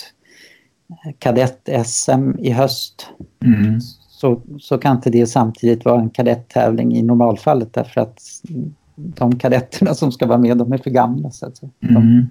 kadett-SM 1.19 2.39
i 2.39 2.51
höst 2.51 3.07
mm 3.45 3.79
så, 4.23 4.41
så 4.59 4.77
kan 4.77 4.95
inte 4.95 5.09
det 5.09 5.27
samtidigt 5.27 5.85
vara 5.85 6.01
en 6.01 6.09
kadetttävling 6.09 6.95
i 6.95 7.01
normalfallet 7.01 7.73
därför 7.73 8.01
att 8.01 8.19
de 8.95 9.39
kadetterna 9.39 9.93
som 9.93 10.11
ska 10.11 10.25
vara 10.25 10.37
med, 10.37 10.57
de 10.57 10.73
är 10.73 10.77
för 10.77 10.89
gamla. 10.89 11.31
Så 11.31 11.45
att 11.45 11.61
mm. 11.63 11.93
de, 11.93 12.29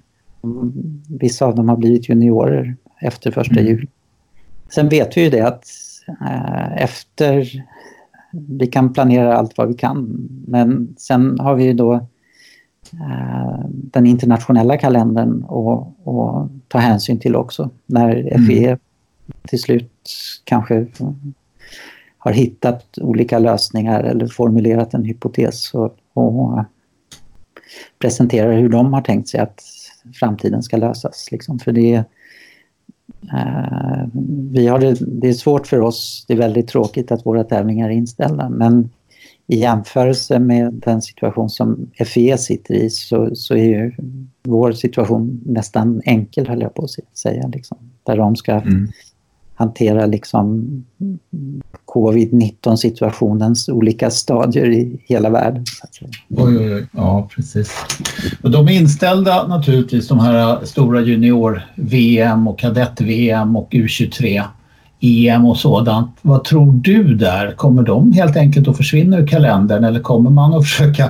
vissa 1.07 1.45
av 1.45 1.55
dem 1.55 1.69
har 1.69 1.77
blivit 1.77 2.09
juniorer 2.09 2.75
efter 3.01 3.31
första 3.31 3.59
mm. 3.59 3.65
juli. 3.65 3.87
Sen 4.69 4.89
vet 4.89 5.17
vi 5.17 5.23
ju 5.23 5.29
det 5.29 5.41
att 5.41 5.65
äh, 6.21 6.83
efter... 6.83 7.63
Vi 8.47 8.67
kan 8.67 8.93
planera 8.93 9.37
allt 9.37 9.57
vad 9.57 9.67
vi 9.67 9.73
kan, 9.73 10.29
men 10.47 10.95
sen 10.97 11.39
har 11.39 11.55
vi 11.55 11.63
ju 11.63 11.73
då 11.73 11.93
äh, 11.93 13.59
den 13.67 14.05
internationella 14.05 14.77
kalendern 14.77 15.43
att 15.43 16.51
ta 16.67 16.77
hänsyn 16.77 17.19
till 17.19 17.35
också. 17.35 17.69
När 17.85 18.13
FE 18.47 18.67
mm. 18.67 18.79
till 19.47 19.61
slut 19.61 19.91
kanske 20.43 20.87
har 22.17 22.31
hittat 22.31 22.97
olika 22.97 23.39
lösningar 23.39 24.03
eller 24.03 24.27
formulerat 24.27 24.93
en 24.93 25.05
hypotes 25.05 25.73
och, 25.73 25.97
och 26.13 26.63
presenterar 27.99 28.53
hur 28.53 28.69
de 28.69 28.93
har 28.93 29.01
tänkt 29.01 29.29
sig 29.29 29.39
att 29.39 29.61
framtiden 30.13 30.63
ska 30.63 30.77
lösas. 30.77 31.31
Liksom. 31.31 31.59
För 31.59 31.71
det, 31.71 31.93
eh, 33.33 34.07
vi 34.51 34.67
har 34.67 34.79
det, 34.79 34.97
det 34.99 35.29
är 35.29 35.33
svårt 35.33 35.67
för 35.67 35.81
oss, 35.81 36.25
det 36.27 36.33
är 36.33 36.37
väldigt 36.37 36.67
tråkigt 36.67 37.11
att 37.11 37.25
våra 37.25 37.43
tävlingar 37.43 37.89
är 37.89 37.93
inställda 37.93 38.49
men 38.49 38.89
i 39.47 39.59
jämförelse 39.59 40.39
med 40.39 40.73
den 40.73 41.01
situation 41.01 41.49
som 41.49 41.91
FE 42.05 42.37
sitter 42.37 42.73
i 42.73 42.89
så, 42.89 43.35
så 43.35 43.53
är 43.53 43.65
ju 43.65 43.93
vår 44.43 44.71
situation 44.71 45.41
nästan 45.45 46.01
enkel 46.05 46.47
höll 46.47 46.61
jag 46.61 46.73
på 46.73 46.83
att 46.83 47.17
säga. 47.17 47.47
Liksom, 47.47 47.77
där 48.03 48.17
de 48.17 48.35
ska 48.35 48.51
mm 48.51 48.89
hantera 49.55 50.05
liksom 50.05 50.67
covid-19 51.85 52.75
situationens 52.75 53.69
olika 53.69 54.09
stadier 54.09 54.65
i 54.65 54.99
hela 55.05 55.29
världen. 55.29 55.65
Oj, 56.29 56.57
oj, 56.57 56.75
oj. 56.75 56.87
Ja, 56.91 57.29
precis. 57.35 57.71
Och 58.41 58.51
de 58.51 58.67
är 58.67 58.71
inställda 58.71 59.47
naturligtvis, 59.47 60.07
de 60.07 60.19
här 60.19 60.65
stora 60.65 61.01
junior-VM 61.01 62.47
och 62.47 62.59
kadett-VM 62.59 63.55
och 63.55 63.69
U23 63.71 64.43
EM 64.99 65.45
och 65.45 65.57
sådant. 65.57 66.17
Vad 66.21 66.43
tror 66.43 66.71
du 66.71 67.15
där? 67.15 67.51
Kommer 67.51 67.83
de 67.83 68.11
helt 68.11 68.37
enkelt 68.37 68.67
att 68.67 68.77
försvinna 68.77 69.17
ur 69.17 69.27
kalendern 69.27 69.83
eller 69.83 69.99
kommer 69.99 70.29
man 70.29 70.53
att 70.53 70.63
försöka 70.69 71.09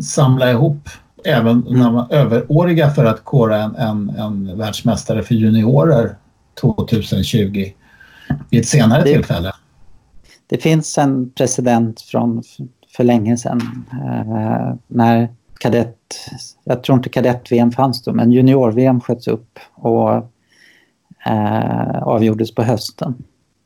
samla 0.00 0.50
ihop 0.50 0.88
även 1.24 1.64
när 1.68 1.90
man 1.90 2.10
överåriga 2.10 2.90
för 2.90 3.04
att 3.04 3.24
kora 3.24 3.62
en, 3.62 3.76
en, 3.76 4.10
en 4.18 4.58
världsmästare 4.58 5.22
för 5.22 5.34
juniorer 5.34 6.14
2020 6.60 7.72
vid 8.50 8.60
ett 8.60 8.68
senare 8.68 9.02
det, 9.02 9.12
tillfälle? 9.12 9.52
Det 10.46 10.58
finns 10.58 10.98
en 10.98 11.30
president 11.30 12.00
från 12.00 12.42
för 12.96 13.04
länge 13.04 13.36
sedan 13.36 13.84
eh, 13.92 14.74
när 14.86 15.28
kadett, 15.60 15.96
jag 16.64 16.82
tror 16.82 16.96
inte 16.98 17.08
kadett-VM 17.08 17.72
fanns 17.72 18.02
då, 18.02 18.12
men 18.12 18.32
junior-VM 18.32 19.00
sköts 19.00 19.28
upp 19.28 19.58
och 19.74 20.14
eh, 21.26 22.02
avgjordes 22.02 22.54
på 22.54 22.62
hösten 22.62 23.14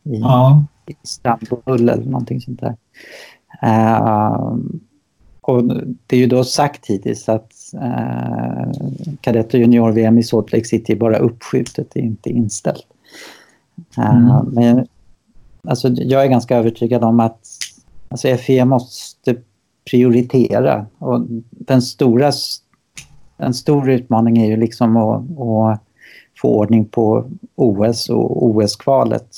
i, 0.04 0.18
ja. 0.20 0.64
i 0.86 0.96
Istanbul 1.02 1.88
eller 1.88 2.04
någonting 2.04 2.40
sånt 2.40 2.60
där. 2.60 2.76
Eh, 3.62 4.56
och 5.46 5.64
det 6.06 6.16
är 6.16 6.20
ju 6.20 6.26
då 6.26 6.44
sagt 6.44 6.86
hittills 6.86 7.28
att 7.28 7.52
eh, 7.74 8.70
kadett 9.20 9.54
och 9.54 9.60
junior-VM 9.60 10.18
i 10.18 10.22
Salt 10.22 10.52
Lake 10.52 10.64
City 10.64 10.92
är 10.92 10.96
bara 10.96 11.18
uppskjutet, 11.18 11.86
det 11.92 12.00
är 12.00 12.04
inte 12.04 12.30
inställt. 12.30 12.86
Eh, 13.98 14.16
mm. 14.16 14.46
Men 14.46 14.86
alltså, 15.62 15.88
jag 15.88 16.24
är 16.24 16.28
ganska 16.28 16.56
övertygad 16.56 17.04
om 17.04 17.20
att 17.20 17.40
alltså, 18.08 18.36
FE 18.36 18.64
måste 18.64 19.36
prioritera. 19.90 20.86
Och 20.98 21.26
den 21.50 21.82
stora, 21.82 22.32
en 23.36 23.54
stor 23.54 23.90
utmaning 23.90 24.38
är 24.38 24.46
ju 24.46 24.56
liksom 24.56 24.96
att, 24.96 25.22
att 25.40 25.80
få 26.42 26.58
ordning 26.58 26.84
på 26.84 27.30
OS 27.54 28.08
och 28.08 28.46
OS-kvalet. 28.46 29.28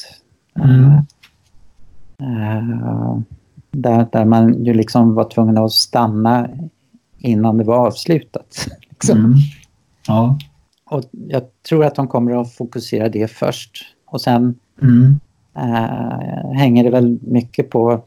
Mm. 0.55 0.93
Uh, 2.23 3.21
där, 3.71 4.07
där 4.13 4.25
man 4.25 4.65
ju 4.65 4.75
liksom 4.75 5.15
var 5.15 5.31
tvungen 5.31 5.59
att 5.59 5.73
stanna 5.73 6.49
innan 7.19 7.59
det 7.59 7.65
var 7.65 7.87
avslutat. 7.87 8.69
Liksom. 8.91 9.19
Mm. 9.19 9.35
Ja. 10.07 10.39
Och 10.91 11.03
jag 11.29 11.43
tror 11.69 11.85
att 11.85 11.95
de 11.95 12.09
kommer 12.09 12.41
att 12.41 12.55
fokusera 12.55 13.09
det 13.09 13.31
först. 13.31 13.85
Och 14.07 14.21
sen 14.21 14.55
mm. 14.83 15.21
äh, 15.57 16.51
hänger 16.53 16.85
det 16.85 16.91
väl 16.91 17.19
mycket 17.23 17.71
på... 17.71 18.05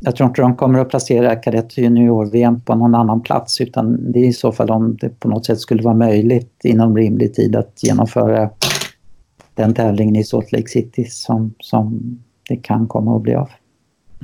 Jag 0.00 0.16
tror 0.16 0.28
inte 0.28 0.42
de 0.42 0.56
kommer 0.56 0.78
att 0.78 0.88
placera 0.88 1.36
kadett 1.36 1.78
junior-VM 1.78 2.60
på 2.60 2.74
någon 2.74 2.94
annan 2.94 3.20
plats 3.20 3.60
utan 3.60 4.12
det 4.12 4.18
är 4.18 4.28
i 4.28 4.32
så 4.32 4.52
fall 4.52 4.70
om 4.70 4.96
det 5.00 5.20
på 5.20 5.28
något 5.28 5.46
sätt 5.46 5.60
skulle 5.60 5.82
vara 5.82 5.94
möjligt 5.94 6.60
inom 6.64 6.96
rimlig 6.96 7.34
tid 7.34 7.56
att 7.56 7.78
genomföra 7.82 8.50
den 9.54 9.74
tävlingen 9.74 10.16
i 10.16 10.24
Salt 10.24 10.52
Lake 10.52 10.68
City 10.68 11.04
som, 11.04 11.54
som 11.58 12.18
det 12.48 12.56
kan 12.56 12.86
komma 12.86 13.16
att 13.16 13.22
bli 13.22 13.34
av. 13.34 13.50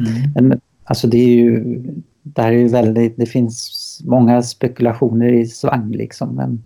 Mm. 0.06 0.48
Men, 0.48 0.60
alltså 0.84 1.06
det 1.06 1.18
är 1.18 1.34
ju... 1.34 1.80
Det 2.22 2.42
här 2.42 2.52
är 2.52 2.68
väldigt... 2.68 3.16
Det 3.16 3.26
finns 3.26 4.00
många 4.04 4.42
spekulationer 4.42 5.32
i 5.32 5.46
svang 5.46 5.90
liksom 5.92 6.34
men 6.34 6.62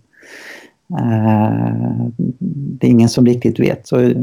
Eh, 0.89 2.05
det 2.49 2.87
är 2.87 2.91
ingen 2.91 3.09
som 3.09 3.25
riktigt 3.25 3.59
vet. 3.59 3.87
Så, 3.87 4.13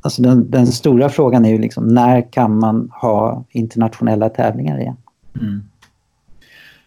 alltså 0.00 0.22
den, 0.22 0.50
den, 0.50 0.66
stora 0.66 1.08
frågan 1.08 1.44
är 1.44 1.50
ju 1.50 1.58
liksom 1.58 1.88
när 1.88 2.32
kan 2.32 2.58
man 2.58 2.90
ha 2.92 3.44
internationella 3.50 4.28
tävlingar 4.28 4.80
igen? 4.80 4.96
Mm. 5.40 5.62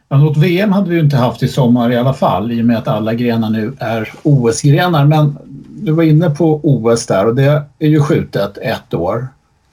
Ja, 0.09 0.17
något 0.17 0.37
VM 0.37 0.71
hade 0.71 0.89
vi 0.89 0.95
ju 0.95 1.01
inte 1.01 1.17
haft 1.17 1.43
i 1.43 1.47
sommar 1.47 1.91
i 1.91 1.97
alla 1.97 2.13
fall 2.13 2.51
i 2.51 2.61
och 2.61 2.65
med 2.65 2.77
att 2.77 2.87
alla 2.87 3.13
grenar 3.13 3.49
nu 3.49 3.73
är 3.79 4.13
OS-grenar. 4.23 5.05
Men 5.05 5.37
du 5.69 5.91
var 5.91 6.03
inne 6.03 6.29
på 6.29 6.59
OS 6.63 7.05
där 7.05 7.27
och 7.27 7.35
det 7.35 7.63
är 7.79 7.87
ju 7.87 8.01
skjutet 8.01 8.57
ett 8.57 8.93
år. 8.93 9.27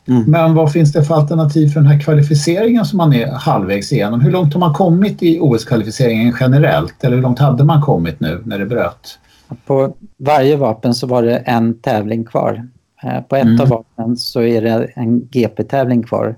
Mm. 0.09 0.31
Men 0.31 0.55
vad 0.55 0.73
finns 0.73 0.93
det 0.93 1.05
för 1.05 1.15
alternativ 1.15 1.69
för 1.69 1.81
den 1.81 1.89
här 1.89 2.01
kvalificeringen 2.01 2.85
som 2.85 2.97
man 2.97 3.13
är 3.13 3.33
halvvägs 3.33 3.93
igenom? 3.93 4.21
Hur 4.21 4.31
långt 4.31 4.53
har 4.53 4.61
man 4.61 4.75
kommit 4.75 5.23
i 5.23 5.39
OS-kvalificeringen 5.41 6.35
generellt? 6.41 7.05
Eller 7.05 7.17
hur 7.17 7.23
långt 7.23 7.39
hade 7.39 7.65
man 7.65 7.83
kommit 7.83 8.21
nu 8.21 8.43
när 8.45 8.59
det 8.59 8.67
bröt? 8.67 9.19
På 9.67 9.95
varje 10.17 10.57
vapen 10.57 10.95
så 10.95 11.07
var 11.07 11.23
det 11.23 11.37
en 11.37 11.79
tävling 11.81 12.25
kvar. 12.25 12.69
Eh, 13.03 13.21
på 13.21 13.37
ett 13.37 13.45
mm. 13.45 13.61
av 13.61 13.69
vapnen 13.69 14.17
så 14.17 14.43
är 14.43 14.63
det 14.63 14.85
en 14.95 15.21
GP-tävling 15.21 16.03
kvar. 16.03 16.37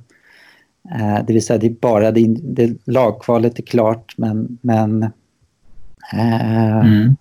Eh, 0.99 1.25
det 1.27 1.33
vill 1.33 1.45
säga 1.45 1.59
det 1.59 1.67
är 1.67 1.77
bara 1.81 2.11
det, 2.11 2.37
det 2.43 2.77
lagkvalet 2.85 3.59
är 3.59 3.63
klart 3.63 4.15
men, 4.17 4.59
men 4.61 5.03
äh, 6.13 6.79
mm. 6.79 7.17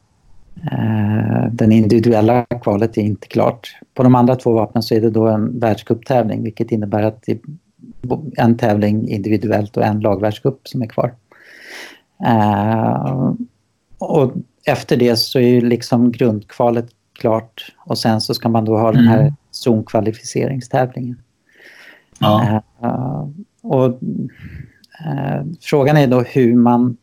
Äh, 0.63 1.51
den 1.51 1.71
individuella 1.71 2.45
kvalet 2.45 2.97
är 2.97 3.01
inte 3.01 3.27
klart. 3.27 3.77
På 3.93 4.03
de 4.03 4.15
andra 4.15 4.35
två 4.35 4.51
vapnen 4.51 4.83
så 4.83 4.95
är 4.95 5.01
det 5.01 5.09
då 5.09 5.27
en 5.27 5.59
världscuptävling 5.59 6.43
vilket 6.43 6.71
innebär 6.71 7.03
att 7.03 7.23
det 7.25 7.31
är 7.31 7.39
en 8.37 8.57
tävling 8.57 9.09
individuellt 9.09 9.77
och 9.77 9.83
en 9.83 9.99
lagvärldscup 9.99 10.67
som 10.67 10.81
är 10.81 10.87
kvar. 10.87 11.13
Uh, 12.25 13.33
och 13.97 14.33
efter 14.65 14.97
det 14.97 15.15
så 15.15 15.39
är 15.39 15.61
liksom 15.61 16.11
grundkvalet 16.11 16.87
klart 17.19 17.73
och 17.77 17.97
sen 17.97 18.21
så 18.21 18.33
ska 18.33 18.49
man 18.49 18.65
då 18.65 18.77
ha 18.77 18.91
den 18.91 19.07
här 19.07 19.21
mm. 19.21 19.33
zonkvalificeringstävlingen. 19.51 21.17
Ja. 22.19 22.61
Uh, 22.83 23.29
och 23.61 23.99
Frågan 25.61 25.97
är 25.97 26.07
då 26.07 26.21
hur 26.21 26.55
man 26.55 26.97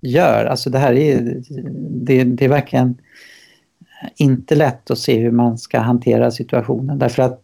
gör. 0.00 0.44
Alltså 0.44 0.70
det 0.70 0.78
här 0.78 0.92
är, 0.92 1.42
det, 1.90 2.24
det 2.24 2.44
är 2.44 2.48
verkligen 2.48 2.96
inte 4.16 4.54
lätt 4.54 4.90
att 4.90 4.98
se 4.98 5.18
hur 5.18 5.30
man 5.30 5.58
ska 5.58 5.78
hantera 5.78 6.30
situationen 6.30 6.98
därför 6.98 7.22
att 7.22 7.42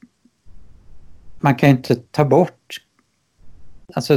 man 1.41 1.55
kan 1.55 1.69
ju 1.69 1.77
inte 1.77 1.95
ta 1.95 2.25
bort... 2.25 2.81
Alltså, 3.95 4.15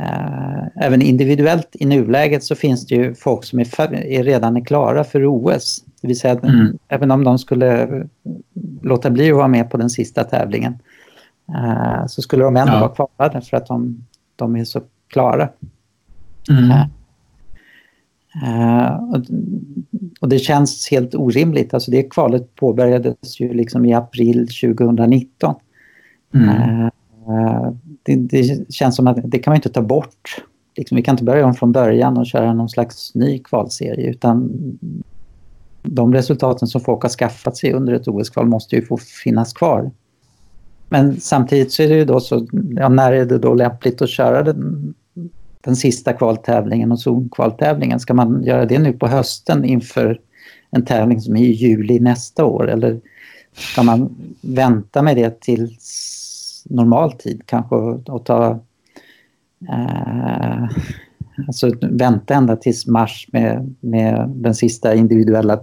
äh, 0.00 0.66
även 0.76 1.02
individuellt 1.02 1.68
i 1.72 1.84
nuläget 1.84 2.44
så 2.44 2.54
finns 2.54 2.86
det 2.86 2.94
ju 2.94 3.14
folk 3.14 3.44
som 3.44 3.58
är, 3.58 3.94
är 3.94 4.24
redan 4.24 4.56
är 4.56 4.64
klara 4.64 5.04
för 5.04 5.26
OS. 5.26 5.84
Det 6.00 6.06
vill 6.06 6.18
säga 6.18 6.34
att 6.34 6.44
mm. 6.44 6.78
även 6.88 7.10
om 7.10 7.24
de 7.24 7.38
skulle 7.38 7.88
låta 8.82 9.10
bli 9.10 9.30
att 9.30 9.36
vara 9.36 9.48
med 9.48 9.70
på 9.70 9.76
den 9.76 9.90
sista 9.90 10.24
tävlingen 10.24 10.78
äh, 11.48 12.06
så 12.06 12.22
skulle 12.22 12.44
de 12.44 12.56
ändå 12.56 12.72
ja. 12.72 12.80
vara 12.80 12.94
kvar 12.94 13.30
därför 13.32 13.56
att 13.56 13.66
de, 13.66 14.06
de 14.36 14.56
är 14.56 14.64
så 14.64 14.80
klara. 15.08 15.48
Mm. 16.50 16.88
Och, 19.10 19.20
och, 20.20 20.28
det 20.28 20.38
känns 20.38 20.90
helt 20.90 21.14
orimligt. 21.14 21.74
Alltså 21.74 21.90
det 21.90 22.02
kvalet 22.02 22.54
påbörjades 22.54 23.40
ju 23.40 23.54
liksom 23.54 23.84
i 23.84 23.94
april 23.94 24.48
2019. 24.48 25.54
Mm. 26.34 26.82
Uh, 27.28 27.72
det, 28.02 28.16
det, 28.16 28.72
känns 28.72 28.96
som 28.96 29.06
att 29.06 29.18
det 29.24 29.38
kan 29.38 29.50
man 29.50 29.56
inte 29.56 29.68
ta 29.68 29.82
bort. 29.82 30.44
Liksom, 30.76 30.96
vi 30.96 31.02
kan 31.02 31.12
inte 31.12 31.24
börja 31.24 31.46
om 31.46 31.54
från 31.54 31.72
början 31.72 32.18
och 32.18 32.26
köra 32.26 32.54
någon 32.54 32.68
slags 32.68 33.14
ny 33.14 33.38
kvalserie 33.38 34.10
utan 34.10 34.50
de 35.82 36.14
resultaten 36.14 36.68
som 36.68 36.80
folk 36.80 37.02
har 37.02 37.08
skaffat 37.08 37.56
sig 37.56 37.72
under 37.72 37.92
ett 37.92 38.08
OS-kval 38.08 38.46
måste 38.46 38.76
ju 38.76 38.82
få 38.82 38.96
finnas 38.96 39.52
kvar. 39.52 39.90
Men 40.88 41.20
samtidigt 41.20 41.72
så 41.72 41.82
är 41.82 41.88
det 41.88 41.94
ju 41.94 42.04
då 42.04 42.20
så, 42.20 42.46
ja, 42.70 42.88
när 42.88 43.12
är 43.12 43.24
det 43.24 43.38
då 43.38 43.54
lämpligt 43.54 44.02
att 44.02 44.08
köra 44.08 44.42
den, 44.42 44.94
den 45.64 45.76
sista 45.76 46.12
kvaltävlingen 46.12 46.92
och 46.92 47.00
zonkvaltävlingen? 47.00 48.00
Ska 48.00 48.14
man 48.14 48.42
göra 48.44 48.66
det 48.66 48.78
nu 48.78 48.92
på 48.92 49.06
hösten 49.06 49.64
inför 49.64 50.20
en 50.70 50.84
tävling 50.84 51.20
som 51.20 51.36
är 51.36 51.40
i 51.40 51.52
juli 51.52 52.00
nästa 52.00 52.44
år? 52.44 52.70
Eller 52.70 53.00
ska 53.52 53.82
man 53.82 54.16
vänta 54.40 55.02
med 55.02 55.16
det 55.16 55.40
till 55.40 55.76
normal 56.64 57.12
tid 57.12 57.42
kanske 57.46 57.74
och 57.76 58.24
ta... 58.24 58.60
Eh, 59.68 60.68
alltså 61.46 61.70
vänta 61.80 62.34
ända 62.34 62.56
tills 62.56 62.86
mars 62.86 63.28
med, 63.32 63.74
med 63.80 64.28
den 64.28 64.54
sista 64.54 64.94
individuella, 64.94 65.60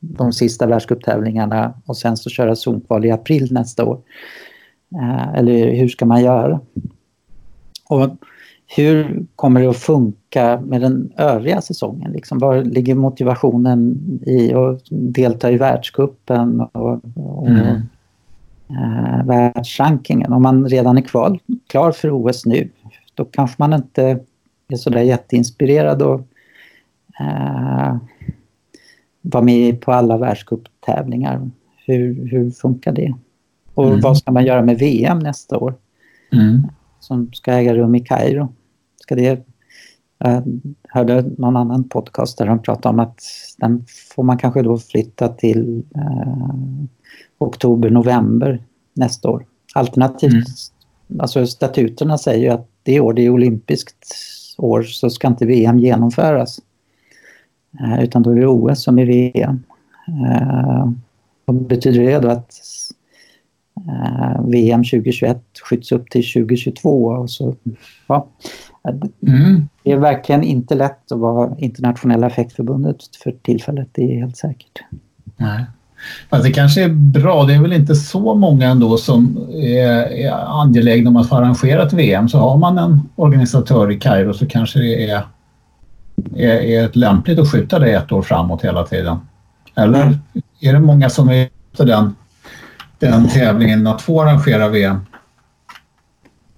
de 0.00 0.32
sista 0.32 0.66
världscuptävlingarna 0.66 1.74
och 1.86 1.96
sen 1.96 2.16
så 2.16 2.30
köra 2.30 2.56
zonkval 2.56 3.04
i 3.04 3.10
april 3.10 3.52
nästa 3.52 3.84
år. 3.84 4.00
Eh, 4.94 5.34
eller 5.34 5.74
hur 5.74 5.88
ska 5.88 6.06
man 6.06 6.22
göra? 6.22 6.60
Och 7.88 8.16
hur 8.66 9.26
kommer 9.36 9.60
det 9.60 9.70
att 9.70 9.76
funka 9.76 10.60
med 10.60 10.80
den 10.80 11.12
övriga 11.16 11.60
säsongen? 11.60 12.12
Liksom, 12.12 12.38
var 12.38 12.62
ligger 12.62 12.94
motivationen 12.94 13.98
i 14.26 14.54
att 14.54 14.82
delta 14.90 15.50
i 15.50 15.56
världskuppen 15.56 16.60
och, 16.60 17.00
och 17.14 17.48
mm. 17.48 17.76
äh, 18.70 19.26
världsrankingen? 19.26 20.32
Om 20.32 20.42
man 20.42 20.68
redan 20.68 20.98
är 20.98 21.02
kvar, 21.02 21.38
klar 21.66 21.92
för 21.92 22.10
OS 22.10 22.46
nu, 22.46 22.68
då 23.14 23.24
kanske 23.24 23.56
man 23.58 23.72
inte 23.72 24.20
är 24.68 24.76
så 24.76 24.90
där 24.90 25.02
jätteinspirerad 25.02 26.02
och 26.02 26.20
äh, 27.20 27.96
vara 29.22 29.44
med 29.44 29.80
på 29.80 29.92
alla 29.92 30.16
världscuptävlingar. 30.16 31.50
Hur, 31.86 32.28
hur 32.28 32.50
funkar 32.50 32.92
det? 32.92 33.14
Och 33.74 33.86
mm. 33.86 34.00
vad 34.00 34.18
ska 34.18 34.32
man 34.32 34.44
göra 34.44 34.62
med 34.62 34.78
VM 34.78 35.18
nästa 35.18 35.58
år? 35.58 35.74
Mm 36.32 36.62
som 37.04 37.32
ska 37.32 37.52
äga 37.52 37.74
rum 37.74 37.94
i 37.94 38.00
Kairo. 38.00 38.52
Ska 39.02 39.14
det, 39.14 39.46
jag 40.18 40.42
hörde 40.88 41.24
någon 41.38 41.56
annan 41.56 41.88
podcast 41.88 42.38
där 42.38 42.46
de 42.46 42.62
pratade 42.62 42.92
om 42.92 43.00
att 43.00 43.22
den 43.58 43.84
får 44.14 44.22
man 44.22 44.38
kanske 44.38 44.62
då 44.62 44.78
flytta 44.78 45.28
till 45.28 45.82
eh, 45.94 46.44
oktober, 47.38 47.90
november 47.90 48.62
nästa 48.94 49.30
år. 49.30 49.46
Alternativt, 49.74 50.32
mm. 51.08 51.20
alltså 51.20 51.46
statuterna 51.46 52.18
säger 52.18 52.44
ju 52.44 52.48
att 52.48 52.68
det 52.82 53.00
år 53.00 53.12
det 53.12 53.22
är 53.22 53.30
olympiskt 53.30 54.14
år 54.58 54.82
så 54.82 55.10
ska 55.10 55.28
inte 55.28 55.46
VM 55.46 55.78
genomföras. 55.78 56.60
Eh, 57.80 58.04
utan 58.04 58.22
då 58.22 58.30
är 58.30 58.34
det 58.34 58.46
OS 58.46 58.82
som 58.82 58.98
är 58.98 59.06
VM. 59.06 59.62
Eh, 60.08 60.90
vad 61.44 61.66
betyder 61.66 62.00
det 62.00 62.18
då 62.18 62.28
att 62.28 62.52
eh, 62.52 62.96
VM 64.46 64.84
2021 64.84 65.38
skjuts 65.70 65.92
upp 65.92 66.10
till 66.10 66.32
2022. 66.32 67.04
Och 67.04 67.30
så, 67.30 67.54
ja. 68.06 68.26
Mm. 69.26 69.68
Det 69.82 69.92
är 69.92 69.96
verkligen 69.96 70.42
inte 70.42 70.74
lätt 70.74 71.12
att 71.12 71.18
vara 71.18 71.58
internationella 71.58 72.26
effektförbundet 72.26 72.96
för 73.22 73.34
tillfället, 73.42 73.88
det 73.92 74.02
är 74.02 74.20
helt 74.20 74.36
säkert. 74.36 74.80
Nej. 75.36 75.64
Fast 76.30 76.44
det 76.44 76.52
kanske 76.52 76.84
är 76.84 76.88
bra, 76.88 77.44
det 77.44 77.54
är 77.54 77.62
väl 77.62 77.72
inte 77.72 77.94
så 77.94 78.34
många 78.34 78.68
ändå 78.68 78.96
som 78.96 79.48
är, 79.52 80.12
är 80.12 80.60
angelägna 80.62 81.10
om 81.10 81.16
att 81.16 81.28
få 81.28 81.36
arrangera 81.36 81.82
ett 81.82 81.92
VM. 81.92 82.28
Så 82.28 82.38
har 82.38 82.56
man 82.56 82.78
en 82.78 83.00
organisatör 83.16 83.90
i 83.92 84.00
Kairo 84.00 84.34
så 84.34 84.46
kanske 84.46 84.78
det 84.78 85.10
är, 85.10 85.22
är, 86.36 86.54
är 86.54 86.90
lämpligt 86.92 87.38
att 87.38 87.50
skjuta 87.50 87.78
det 87.78 87.92
ett 87.92 88.12
år 88.12 88.22
framåt 88.22 88.64
hela 88.64 88.84
tiden. 88.84 89.16
Eller 89.74 90.02
mm. 90.02 90.18
är 90.60 90.72
det 90.72 90.80
många 90.80 91.10
som 91.10 91.28
är 91.28 91.48
efter 91.72 91.86
den 91.86 92.14
den 93.10 93.28
tävlingen 93.28 93.86
att 93.86 94.02
få 94.02 94.22
arrangera 94.22 94.68
VM? 94.68 95.00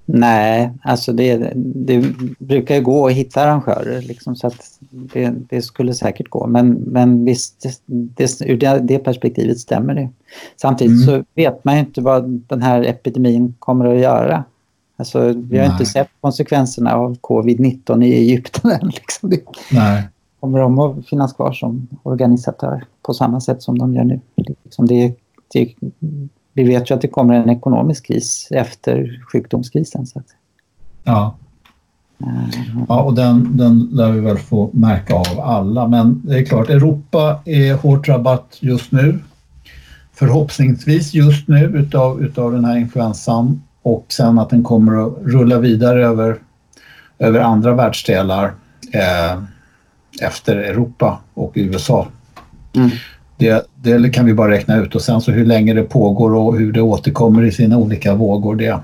Nej, 0.08 0.72
alltså 0.82 1.12
det, 1.12 1.52
det 1.56 2.04
brukar 2.38 2.74
ju 2.74 2.80
gå 2.80 3.06
att 3.06 3.12
hitta 3.12 3.42
arrangörer 3.42 4.02
liksom, 4.02 4.36
så 4.36 4.46
att 4.46 4.78
det, 4.90 5.34
det, 5.48 5.62
skulle 5.62 5.94
säkert 5.94 6.28
gå. 6.28 6.46
Men, 6.46 6.70
men 6.72 7.24
visst, 7.24 7.66
det, 7.86 8.40
ur 8.40 8.56
det, 8.56 8.80
det 8.82 8.98
perspektivet 8.98 9.58
stämmer 9.58 9.94
det. 9.94 10.08
Samtidigt 10.56 11.04
mm. 11.04 11.06
så 11.06 11.24
vet 11.34 11.64
man 11.64 11.74
ju 11.74 11.80
inte 11.80 12.00
vad 12.00 12.28
den 12.28 12.62
här 12.62 12.82
epidemin 12.82 13.54
kommer 13.58 13.94
att 13.94 14.00
göra. 14.00 14.44
Alltså, 14.96 15.20
vi 15.20 15.58
har 15.58 15.64
Nej. 15.64 15.72
inte 15.72 15.86
sett 15.86 16.08
konsekvenserna 16.20 16.94
av 16.94 17.16
covid-19 17.20 18.04
i 18.04 18.12
Egypten 18.12 18.70
än. 18.70 18.88
Liksom. 18.88 19.32
Nej. 19.72 20.08
Kommer 20.40 20.58
de 20.58 20.78
att 20.78 21.08
finnas 21.08 21.32
kvar 21.32 21.52
som 21.52 21.88
organisatör 22.02 22.84
på 23.02 23.14
samma 23.14 23.40
sätt 23.40 23.62
som 23.62 23.78
de 23.78 23.94
gör 23.94 24.04
nu? 24.04 24.20
Liksom 24.64 24.86
det, 24.86 25.14
det 25.52 25.74
vi 26.56 26.64
vet 26.64 26.90
ju 26.90 26.94
att 26.94 27.00
det 27.00 27.08
kommer 27.08 27.34
en 27.34 27.50
ekonomisk 27.50 28.06
kris 28.06 28.48
efter 28.50 29.22
sjukdomskrisen. 29.32 30.06
Så 30.06 30.18
att. 30.18 30.26
Ja. 31.04 31.36
Eh, 32.20 32.60
ja, 32.88 33.02
och 33.02 33.14
den, 33.14 33.56
den 33.56 33.88
lär 33.92 34.10
vi 34.10 34.20
väl 34.20 34.38
få 34.38 34.70
märka 34.72 35.14
av 35.14 35.40
alla. 35.40 35.88
Men 35.88 36.22
det 36.24 36.38
är 36.38 36.44
klart, 36.44 36.70
Europa 36.70 37.40
är 37.44 37.74
hårt 37.74 38.06
drabbat 38.06 38.56
just 38.60 38.92
nu. 38.92 39.18
Förhoppningsvis 40.12 41.14
just 41.14 41.48
nu 41.48 41.64
utav, 41.64 42.22
utav 42.22 42.52
den 42.52 42.64
här 42.64 42.76
influensan 42.76 43.62
och 43.82 44.06
sen 44.08 44.38
att 44.38 44.50
den 44.50 44.62
kommer 44.62 45.06
att 45.06 45.14
rulla 45.22 45.58
vidare 45.58 46.06
över, 46.06 46.38
över 47.18 47.40
andra 47.40 47.74
världsdelar 47.74 48.52
eh, 48.92 49.42
efter 50.20 50.56
Europa 50.56 51.20
och 51.34 51.52
USA. 51.54 52.06
Mm. 52.74 52.90
Det, 53.36 53.66
det 53.82 54.08
kan 54.08 54.26
vi 54.26 54.34
bara 54.34 54.50
räkna 54.50 54.76
ut 54.76 54.94
och 54.94 55.02
sen 55.02 55.20
så 55.20 55.32
hur 55.32 55.46
länge 55.46 55.74
det 55.74 55.82
pågår 55.82 56.34
och 56.34 56.58
hur 56.58 56.72
det 56.72 56.80
återkommer 56.80 57.44
i 57.44 57.52
sina 57.52 57.78
olika 57.78 58.14
vågor, 58.14 58.56
det, 58.56 58.78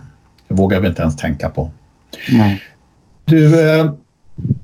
det 0.48 0.54
vågar 0.54 0.80
vi 0.80 0.88
inte 0.88 1.02
ens 1.02 1.16
tänka 1.16 1.48
på. 1.48 1.70
Nej. 2.32 2.62
Du, 3.24 3.70
eh, 3.78 3.92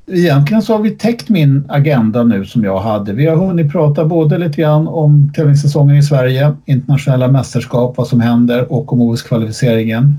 egentligen 0.06 0.62
så 0.62 0.72
har 0.72 0.82
vi 0.82 0.90
täckt 0.90 1.28
min 1.28 1.64
agenda 1.68 2.24
nu 2.24 2.44
som 2.44 2.64
jag 2.64 2.78
hade. 2.78 3.12
Vi 3.12 3.26
har 3.26 3.36
hunnit 3.36 3.72
prata 3.72 4.04
både 4.04 4.38
lite 4.38 4.60
grann 4.60 4.88
om 4.88 5.32
tävlingssäsongen 5.34 5.96
i 5.96 6.02
Sverige, 6.02 6.54
internationella 6.64 7.28
mästerskap, 7.28 7.96
vad 7.96 8.06
som 8.06 8.20
händer 8.20 8.72
och 8.72 8.92
om 8.92 9.00
OS-kvalificeringen. 9.00 10.14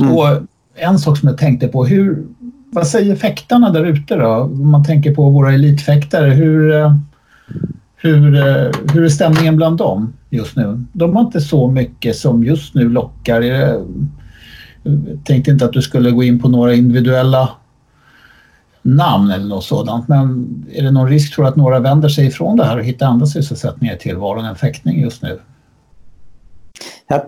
Mm. 0.00 0.12
Och 0.12 0.26
en 0.74 0.98
sak 0.98 1.18
som 1.18 1.28
jag 1.28 1.38
tänkte 1.38 1.68
på, 1.68 1.86
hur, 1.86 2.26
vad 2.70 2.86
säger 2.86 3.16
fäktarna 3.16 3.70
där 3.70 3.84
ute 3.84 4.16
då? 4.16 4.28
Om 4.28 4.70
man 4.70 4.84
tänker 4.84 5.14
på 5.14 5.30
våra 5.30 5.52
elitfäktare, 5.52 6.30
hur, 6.30 6.74
eh, 6.74 6.94
hur, 7.96 8.34
eh, 8.34 8.70
hur 8.92 9.04
är 9.04 9.08
stämningen 9.08 9.56
bland 9.56 9.78
dem 9.78 10.12
just 10.30 10.56
nu? 10.56 10.84
De 10.92 11.16
har 11.16 11.22
inte 11.22 11.40
så 11.40 11.70
mycket 11.70 12.16
som 12.16 12.44
just 12.44 12.74
nu 12.74 12.88
lockar. 12.88 13.40
Jag 13.40 13.86
tänkte 15.24 15.50
inte 15.50 15.64
att 15.64 15.72
du 15.72 15.82
skulle 15.82 16.10
gå 16.10 16.22
in 16.22 16.38
på 16.38 16.48
några 16.48 16.74
individuella 16.74 17.50
namn 18.82 19.30
eller 19.30 19.46
något 19.46 19.64
sådant. 19.64 20.08
Men 20.08 20.48
är 20.72 20.82
det 20.82 20.90
någon 20.90 21.08
risk 21.08 21.34
tror 21.34 21.44
du 21.44 21.48
att 21.48 21.56
några 21.56 21.80
vänder 21.80 22.08
sig 22.08 22.26
ifrån 22.26 22.56
det 22.56 22.64
här 22.64 22.78
och 22.78 22.84
hittar 22.84 23.06
andra 23.06 23.26
sysselsättningar 23.26 23.94
i 23.94 23.98
tillvaron 23.98 24.44
än 24.44 24.56
fäktning 24.56 25.00
just 25.00 25.22
nu? 25.22 25.40
Jag 27.06 27.22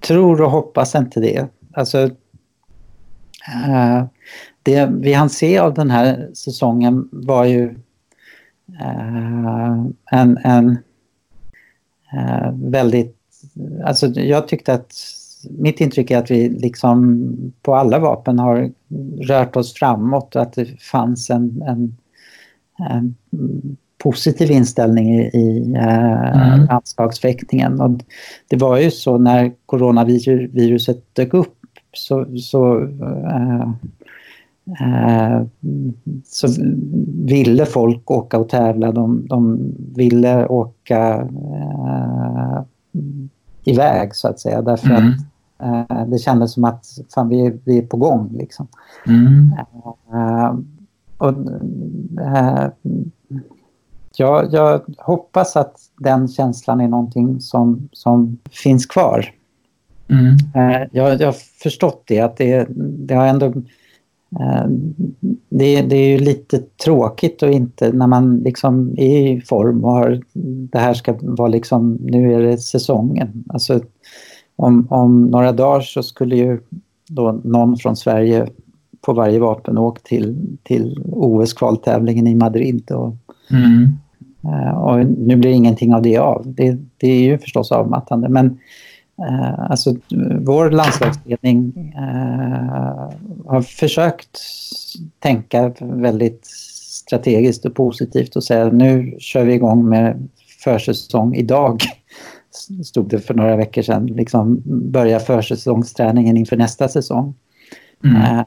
tror 0.00 0.42
och 0.42 0.50
hoppas 0.50 0.94
inte 0.94 1.20
det. 1.20 1.48
Alltså, 1.72 1.98
eh, 3.68 4.04
det 4.62 4.90
vi 4.92 5.12
hann 5.12 5.30
se 5.30 5.58
av 5.58 5.74
den 5.74 5.90
här 5.90 6.30
säsongen 6.34 7.08
var 7.12 7.44
ju 7.44 7.78
en, 10.10 10.38
en 10.44 10.78
eh, 12.12 12.52
väldigt 12.52 13.16
alltså 13.84 14.06
jag 14.06 14.48
tyckte 14.48 14.74
att 14.74 14.92
mitt 15.50 15.80
intryck 15.80 16.10
är 16.10 16.18
att 16.18 16.30
vi 16.30 16.48
liksom 16.48 17.26
på 17.62 17.74
alla 17.74 17.98
vapen 17.98 18.38
har 18.38 18.72
rört 19.20 19.56
oss 19.56 19.74
framåt 19.74 20.36
och 20.36 20.42
att 20.42 20.52
det 20.52 20.80
fanns 20.80 21.30
en, 21.30 21.62
en, 21.62 21.96
en 22.90 23.14
positiv 23.98 24.50
inställning 24.50 25.14
i, 25.14 25.20
i 25.22 25.74
eh, 25.76 26.52
mm. 26.54 26.66
landslagsfäktningen. 26.66 27.80
Och 27.80 27.90
det 28.48 28.56
var 28.56 28.78
ju 28.78 28.90
så 28.90 29.18
när 29.18 29.52
coronaviruset 29.66 31.14
dök 31.14 31.34
upp 31.34 31.56
så, 31.92 32.38
så, 32.38 32.82
äh, 33.30 33.72
så 36.24 36.48
ville 37.24 37.66
folk 37.66 38.10
åka 38.10 38.38
och 38.38 38.48
tävla. 38.48 38.92
De, 38.92 39.26
de 39.26 39.58
ville 39.94 40.46
åka 40.46 41.28
äh, 41.84 42.62
iväg 43.64 44.14
så 44.14 44.28
att 44.28 44.40
säga 44.40 44.62
därför 44.62 44.90
mm. 44.90 45.12
att 45.88 46.10
det 46.10 46.18
kändes 46.18 46.52
som 46.52 46.64
att 46.64 46.86
fan, 47.14 47.28
vi, 47.28 47.58
vi 47.64 47.78
är 47.78 47.82
på 47.82 47.96
gång. 47.96 48.30
Liksom. 48.32 48.66
Mm. 49.06 49.52
och, 51.18 51.34
jag, 54.16 54.52
jag 54.52 54.80
hoppas 54.98 55.56
att 55.56 55.76
den 55.98 56.28
känslan 56.28 56.80
är 56.80 56.88
någonting 56.88 57.40
som, 57.40 57.88
som 57.92 58.38
finns 58.50 58.86
kvar. 58.86 59.26
Mm. 60.08 60.36
Eh, 60.54 60.88
jag, 60.92 61.20
jag 61.20 61.26
har 61.26 61.36
förstått 61.62 62.02
det, 62.06 62.20
att 62.20 62.36
det, 62.36 62.66
det 62.78 63.14
har 63.14 63.26
ändå... 63.26 63.52
Eh, 64.40 64.66
det, 65.48 65.82
det, 65.82 65.96
är 65.96 66.08
ju 66.08 66.18
lite 66.18 66.58
tråkigt 66.58 67.42
och 67.42 67.50
inte 67.50 67.92
när 67.92 68.06
man 68.06 68.38
liksom 68.38 68.94
är 68.98 69.28
i 69.28 69.40
form 69.40 69.84
och 69.84 69.92
har, 69.92 70.20
det 70.72 70.78
här 70.78 70.94
ska 70.94 71.14
vara 71.20 71.48
liksom, 71.48 71.98
nu 72.00 72.34
är 72.34 72.40
det 72.40 72.58
säsongen. 72.58 73.44
Alltså, 73.48 73.80
om, 74.56 74.86
om 74.90 75.26
några 75.26 75.52
dagar 75.52 75.80
så 75.80 76.02
skulle 76.02 76.36
ju 76.36 76.60
då 77.08 77.40
någon 77.44 77.76
från 77.76 77.96
Sverige 77.96 78.46
på 79.00 79.12
varje 79.12 79.38
vapen 79.38 79.78
åkt 79.78 80.06
till, 80.06 80.56
till 80.62 81.02
OS-kvaltävlingen 81.12 82.26
i 82.26 82.34
Madrid. 82.34 82.90
Och, 82.90 83.16
mm. 83.50 83.88
Eh, 84.44 84.78
och 84.78 85.06
nu 85.06 85.36
blir 85.36 85.50
ingenting 85.50 85.94
av 85.94 86.02
det 86.02 86.18
av. 86.18 86.42
Det, 86.46 86.78
det 86.96 87.08
är 87.08 87.20
ju 87.20 87.38
förstås 87.38 87.72
avmattande. 87.72 88.28
Men 88.28 88.58
Uh, 89.18 89.70
alltså, 89.70 89.94
vår 90.40 90.70
landslagsledning 90.70 91.92
uh, 91.96 93.10
har 93.46 93.62
försökt 93.62 94.38
tänka 95.18 95.72
väldigt 95.80 96.46
strategiskt 96.90 97.64
och 97.64 97.74
positivt 97.74 98.36
och 98.36 98.44
säga 98.44 98.68
nu 98.68 99.16
kör 99.18 99.44
vi 99.44 99.54
igång 99.54 99.88
med 99.88 100.28
försäsong 100.64 101.34
idag. 101.34 101.82
Stod 102.84 103.08
det 103.08 103.18
för 103.18 103.34
några 103.34 103.56
veckor 103.56 103.82
sedan. 103.82 104.06
Liksom 104.06 104.62
börja 104.64 105.20
försäsongsträningen 105.20 106.36
inför 106.36 106.56
nästa 106.56 106.88
säsong. 106.88 107.34
Mm. 108.04 108.16
Uh, 108.16 108.44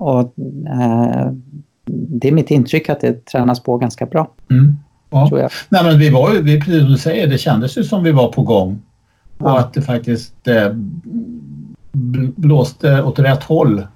och 0.00 0.32
det 1.86 2.28
är 2.28 2.32
mitt 2.32 2.50
intryck 2.50 2.88
att 2.88 3.00
det 3.00 3.24
tränas 3.24 3.62
på 3.62 3.78
ganska 3.78 4.06
bra. 4.06 4.30
Mm. 4.50 4.76
Ja. 5.10 5.48
Nej, 5.68 5.84
men 5.84 5.98
vi 5.98 6.10
var 6.10 6.34
ju, 6.34 6.42
vi, 6.42 6.60
precis 6.60 6.82
som 6.82 6.90
du 6.90 6.98
säger, 6.98 7.26
det 7.26 7.38
kändes 7.38 7.78
ju 7.78 7.84
som 7.84 8.02
vi 8.02 8.12
var 8.12 8.32
på 8.32 8.42
gång. 8.42 8.82
Och 9.38 9.58
att 9.58 9.74
det 9.74 9.82
faktiskt 9.82 10.48
eh, 10.48 10.70
blåste 12.36 13.02
åt 13.02 13.18
rätt 13.18 13.42
håll 13.42 13.86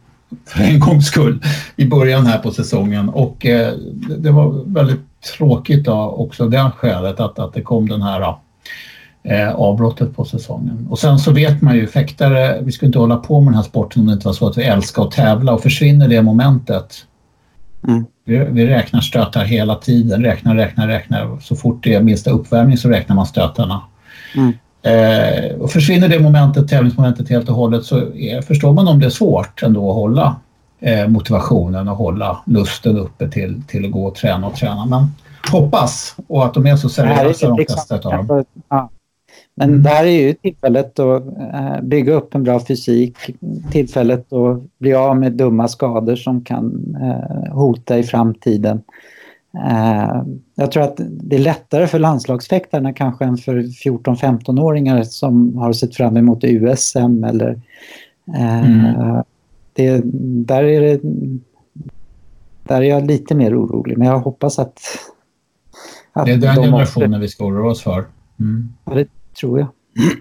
för 0.46 0.64
en 0.64 0.80
gångs 0.80 1.06
skull 1.06 1.42
i 1.76 1.86
början 1.86 2.26
här 2.26 2.38
på 2.38 2.50
säsongen. 2.50 3.08
Och 3.08 3.46
eh, 3.46 3.74
det 4.18 4.30
var 4.30 4.64
väldigt 4.66 5.00
tråkigt 5.36 5.84
då, 5.84 5.94
också 5.94 6.48
det 6.48 6.70
skälet 6.76 7.20
att, 7.20 7.38
att 7.38 7.54
det 7.54 7.62
kom 7.62 7.88
den 7.88 8.02
här 8.02 8.34
eh, 9.22 9.54
avbrottet 9.54 10.16
på 10.16 10.24
säsongen. 10.24 10.86
Och 10.90 10.98
sen 10.98 11.18
så 11.18 11.30
vet 11.30 11.62
man 11.62 11.76
ju, 11.76 11.86
fäktare, 11.86 12.62
vi 12.62 12.72
skulle 12.72 12.86
inte 12.86 12.98
hålla 12.98 13.16
på 13.16 13.40
med 13.40 13.52
den 13.52 13.56
här 13.56 13.62
sporten 13.62 14.00
om 14.00 14.06
det 14.06 14.12
inte 14.12 14.26
var 14.26 14.34
så 14.34 14.48
att 14.48 14.58
vi 14.58 14.62
älskar 14.62 15.02
att 15.02 15.10
tävla 15.10 15.52
och 15.52 15.62
försvinner 15.62 16.08
det 16.08 16.22
momentet 16.22 17.06
Mm. 17.88 18.04
Vi, 18.24 18.38
vi, 18.38 18.66
räknar 18.66 19.00
stötar 19.00 19.44
hela 19.44 19.74
tiden, 19.74 20.24
räknar, 20.24 20.54
räknar, 20.54 20.88
räknar. 20.88 21.38
Så 21.40 21.56
fort 21.56 21.84
det 21.84 21.94
är 21.94 22.02
minsta 22.02 22.30
uppvärmning 22.30 22.76
så 22.76 22.88
räknar 22.88 23.16
man 23.16 23.26
stötarna. 23.26 23.82
Mm. 24.36 24.52
Eh, 24.82 25.60
och 25.60 25.70
försvinner 25.70 26.08
det 26.08 26.18
momentet, 26.18 26.68
tävlingsmomentet 26.68 27.28
helt 27.28 27.48
och 27.48 27.54
hållet 27.54 27.84
så 27.84 27.96
är, 28.14 28.42
förstår 28.42 28.72
man 28.72 28.88
om 28.88 29.00
det 29.00 29.06
är 29.06 29.10
svårt 29.10 29.62
ändå 29.62 29.90
att 29.90 29.96
hålla 29.96 30.36
eh, 30.80 31.08
motivationen 31.08 31.88
och 31.88 31.96
hålla 31.96 32.42
lusten 32.46 32.98
uppe 32.98 33.28
till, 33.28 33.62
till 33.68 33.84
att 33.84 33.90
gå 33.90 34.06
och 34.06 34.14
träna 34.14 34.46
och 34.46 34.54
träna. 34.54 34.86
Men 34.86 35.06
hoppas 35.52 36.16
och 36.26 36.44
att 36.44 36.54
de 36.54 36.66
är 36.66 36.76
så 36.76 36.88
seriösa 36.88 37.48
de 37.48 37.56
flesta 37.56 37.94
av 37.94 38.26
dem. 38.26 38.44
Ja. 38.68 38.90
Men 39.54 39.68
mm. 39.68 39.82
det 39.82 39.88
här 39.88 40.04
är 40.04 40.10
ju 40.10 40.32
tillfället 40.32 40.98
att 40.98 41.26
eh, 41.26 41.82
bygga 41.82 42.12
upp 42.12 42.34
en 42.34 42.42
bra 42.42 42.60
fysik, 42.60 43.16
tillfället 43.70 44.32
att 44.32 44.78
bli 44.78 44.94
av 44.94 45.16
med 45.16 45.32
dumma 45.32 45.68
skador 45.68 46.16
som 46.16 46.44
kan 46.44 46.96
eh, 47.02 47.54
hota 47.54 47.98
i 47.98 48.02
framtiden. 48.02 48.82
Eh, 49.58 50.22
jag 50.54 50.72
tror 50.72 50.82
att 50.82 51.00
det 51.06 51.36
är 51.36 51.40
lättare 51.40 51.86
för 51.86 51.98
landslagsfäktarna 51.98 52.92
kanske 52.92 53.24
än 53.24 53.36
för 53.36 53.56
14-15-åringar 53.56 55.02
som 55.02 55.56
har 55.56 55.72
sett 55.72 55.96
fram 55.96 56.16
emot 56.16 56.44
USM 56.44 57.24
eller 57.24 57.60
mm. 58.36 59.22
det, 59.74 60.00
där 60.46 60.64
är 60.64 60.80
det 60.80 61.00
där 62.64 62.82
är 62.82 62.86
jag 62.86 63.06
lite 63.06 63.34
mer 63.34 63.60
orolig 63.64 63.98
men 63.98 64.08
jag 64.08 64.18
hoppas 64.18 64.58
att, 64.58 64.80
att 66.12 66.26
Det 66.26 66.32
är 66.32 66.36
den 66.36 66.56
de 66.56 66.64
generationen 66.64 67.20
vi 67.20 67.28
ska 67.28 67.44
oroa 67.44 67.70
oss 67.70 67.82
för. 67.82 68.04
Mm. 68.40 68.72
Ja, 68.84 68.94
det 68.94 69.08
tror 69.40 69.58
jag. 69.58 69.68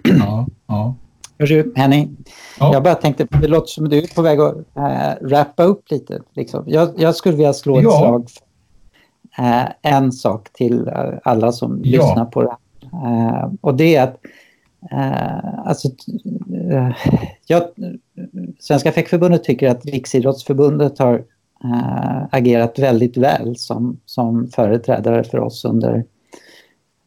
Ja, 0.04 0.48
ja. 0.68 0.96
Varsågod, 1.38 1.72
Henning. 1.76 2.18
Ja. 2.60 2.74
Jag 2.74 2.84
bara 2.84 2.96
tänkte, 2.96 3.28
det 3.42 3.48
låter 3.48 3.68
som 3.68 3.90
du 3.90 3.98
är 3.98 4.16
på 4.16 4.22
väg 4.22 4.40
att 4.40 4.56
äh, 4.76 5.28
wrappa 5.28 5.64
upp 5.64 5.92
lite. 5.92 6.22
Liksom. 6.34 6.64
Jag, 6.68 6.90
jag, 6.98 7.16
skulle 7.16 7.36
vilja 7.36 7.54
slå 7.54 7.78
ett 7.78 7.84
ja. 7.84 8.00
slag 8.00 8.30
för 8.30 8.51
äh, 9.38 9.66
en 9.82 10.12
sak 10.12 10.54
till 10.54 10.88
äh, 10.88 11.14
alla 11.24 11.52
som 11.52 11.82
ja. 11.84 12.02
lyssnar 12.02 12.26
på 12.26 12.42
det. 12.42 12.56
Äh, 12.94 13.50
och 13.62 13.76
det 13.76 13.96
är 13.96 14.04
att 14.04 14.18
alltså, 15.66 15.88
jag, 17.48 17.64
Svenska 18.60 18.92
fäckförbundet 18.92 19.44
tycker 19.44 19.70
att 19.70 19.86
Riksidrottsförbundet 19.86 21.00
har 21.00 21.24
agerat 22.32 22.80
väldigt 22.80 23.18
väl 23.18 23.56
som, 23.58 24.00
som 24.06 24.48
företrädare 24.48 25.24
för 25.24 25.40
oss 25.40 25.66
under 25.66 26.06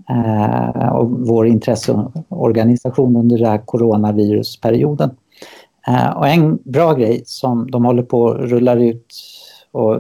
eh, 0.09 0.89
och 0.89 1.11
vår 1.11 1.47
intresseorganisation 1.47 3.17
under 3.17 3.39
den 3.39 3.47
här 3.47 3.59
coronavirusperioden. 3.59 5.11
Eh, 5.87 6.11
och 6.11 6.29
en 6.29 6.59
bra 6.65 6.95
grej 6.95 7.23
som 7.27 7.71
de 7.71 7.85
håller 7.85 8.03
på 8.03 8.31
att 8.31 8.41
rulla 8.41 8.75
ut 8.75 9.15
och 9.73 9.95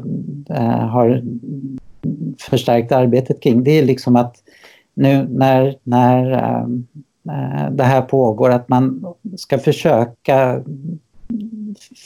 eh, 0.48 0.88
har 0.88 1.22
förstärkt 2.38 2.92
arbetet 2.92 3.42
kring 3.42 3.64
det 3.64 3.70
är 3.70 3.84
liksom 3.84 4.16
att 4.16 4.36
nu 4.94 5.28
när, 5.30 5.76
när 5.82 6.30
ehm, 6.30 6.86
eh, 7.28 7.70
det 7.70 7.84
här 7.84 8.02
pågår 8.02 8.50
att 8.50 8.68
man 8.68 9.14
ska 9.36 9.58
försöka 9.58 10.62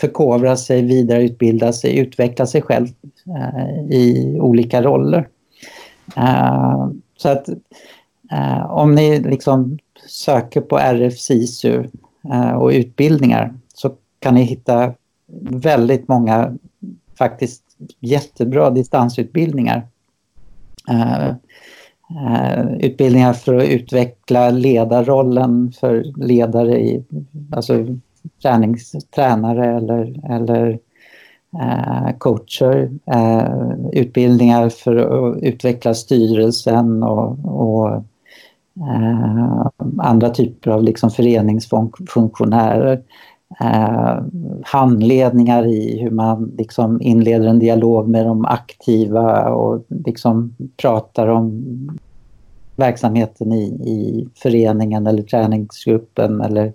förkovra 0.01 0.57
sig, 0.57 0.83
vidareutbilda 0.83 1.73
sig, 1.73 1.99
utveckla 1.99 2.47
sig 2.47 2.63
själv 2.63 2.89
eh, 3.27 3.97
i 3.97 4.39
olika 4.41 4.83
roller. 4.83 5.29
Uh, 6.19 6.91
så 7.17 7.29
att 7.29 7.49
eh, 8.33 8.71
om 8.71 8.95
ni 8.95 9.21
liksom 9.21 9.79
söker 10.07 10.61
på 10.61 10.79
RF 10.79 11.19
SISU 11.19 11.85
eh, 12.33 12.53
och 12.53 12.69
utbildningar 12.69 13.55
så 13.75 13.95
kan 14.19 14.35
ni 14.35 14.43
hitta 14.43 14.95
väldigt 15.51 16.09
många 16.09 16.57
faktiskt 17.19 17.63
jättebra 18.01 18.71
distansutbildningar. 18.71 19.87
Eh, 20.91 21.35
Uh, 22.11 22.77
utbildningar 22.81 23.33
för 23.33 23.55
att 23.55 23.69
utveckla 23.69 24.51
ledarrollen 24.51 25.73
för 25.81 26.05
ledare 26.17 26.81
i, 26.81 27.05
alltså 27.53 27.87
tränings, 28.43 28.93
tränare 29.15 29.77
eller, 29.77 30.33
eller 30.33 30.79
Eh, 31.55 32.11
coacher, 32.19 32.91
eh, 33.07 33.71
utbildningar 33.93 34.69
för 34.69 34.97
att 34.97 35.43
utveckla 35.43 35.95
styrelsen 35.95 37.03
och, 37.03 37.39
och 37.45 37.95
eh, 38.81 39.67
andra 39.99 40.31
typer 40.31 40.71
av 40.71 40.83
liksom 40.83 41.11
föreningsfunktionärer 41.11 43.03
handledningar 44.65 45.67
i 45.67 45.99
hur 46.03 46.11
man 46.11 46.53
liksom 46.59 47.03
inleder 47.03 47.47
en 47.47 47.59
dialog 47.59 48.09
med 48.09 48.27
de 48.27 48.45
aktiva 48.45 49.49
och 49.49 49.85
liksom 49.89 50.57
pratar 50.77 51.27
om 51.29 51.65
verksamheten 52.77 53.53
i, 53.53 53.65
i 53.65 54.29
föreningen 54.35 55.07
eller 55.07 55.23
träningsgruppen 55.23 56.41
eller 56.41 56.73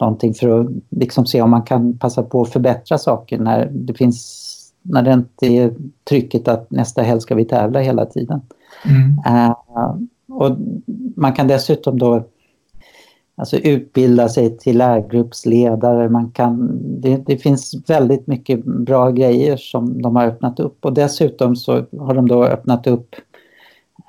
någonting 0.00 0.34
för 0.34 0.60
att 0.60 0.66
liksom 0.90 1.26
se 1.26 1.42
om 1.42 1.50
man 1.50 1.62
kan 1.62 1.98
passa 1.98 2.22
på 2.22 2.42
att 2.42 2.52
förbättra 2.52 2.98
saker 2.98 3.38
när 3.38 3.68
det 3.72 3.94
finns 3.94 4.48
när 4.82 5.02
det 5.02 5.12
inte 5.12 5.46
är 5.46 5.74
trycket 6.08 6.48
att 6.48 6.70
nästa 6.70 7.02
helg 7.02 7.20
ska 7.20 7.34
vi 7.34 7.44
tävla 7.44 7.80
hela 7.80 8.06
tiden. 8.06 8.40
Mm. 8.84 9.38
Uh, 9.38 9.54
och 10.28 10.56
man 11.16 11.32
kan 11.32 11.48
dessutom 11.48 11.98
då 11.98 12.24
alltså 13.42 13.56
utbilda 13.56 14.28
sig 14.28 14.58
till 14.58 14.78
lärgruppsledare. 14.78 16.08
Man 16.08 16.30
kan, 16.30 16.78
det, 17.00 17.16
det, 17.26 17.36
finns 17.36 17.74
väldigt 17.86 18.26
mycket 18.26 18.64
bra 18.64 19.10
grejer 19.10 19.56
som 19.56 20.02
de 20.02 20.16
har 20.16 20.26
öppnat 20.26 20.60
upp 20.60 20.84
och 20.84 20.92
dessutom 20.92 21.56
så 21.56 21.72
har 21.98 22.14
de 22.14 22.28
då 22.28 22.44
öppnat 22.44 22.86
upp 22.86 23.14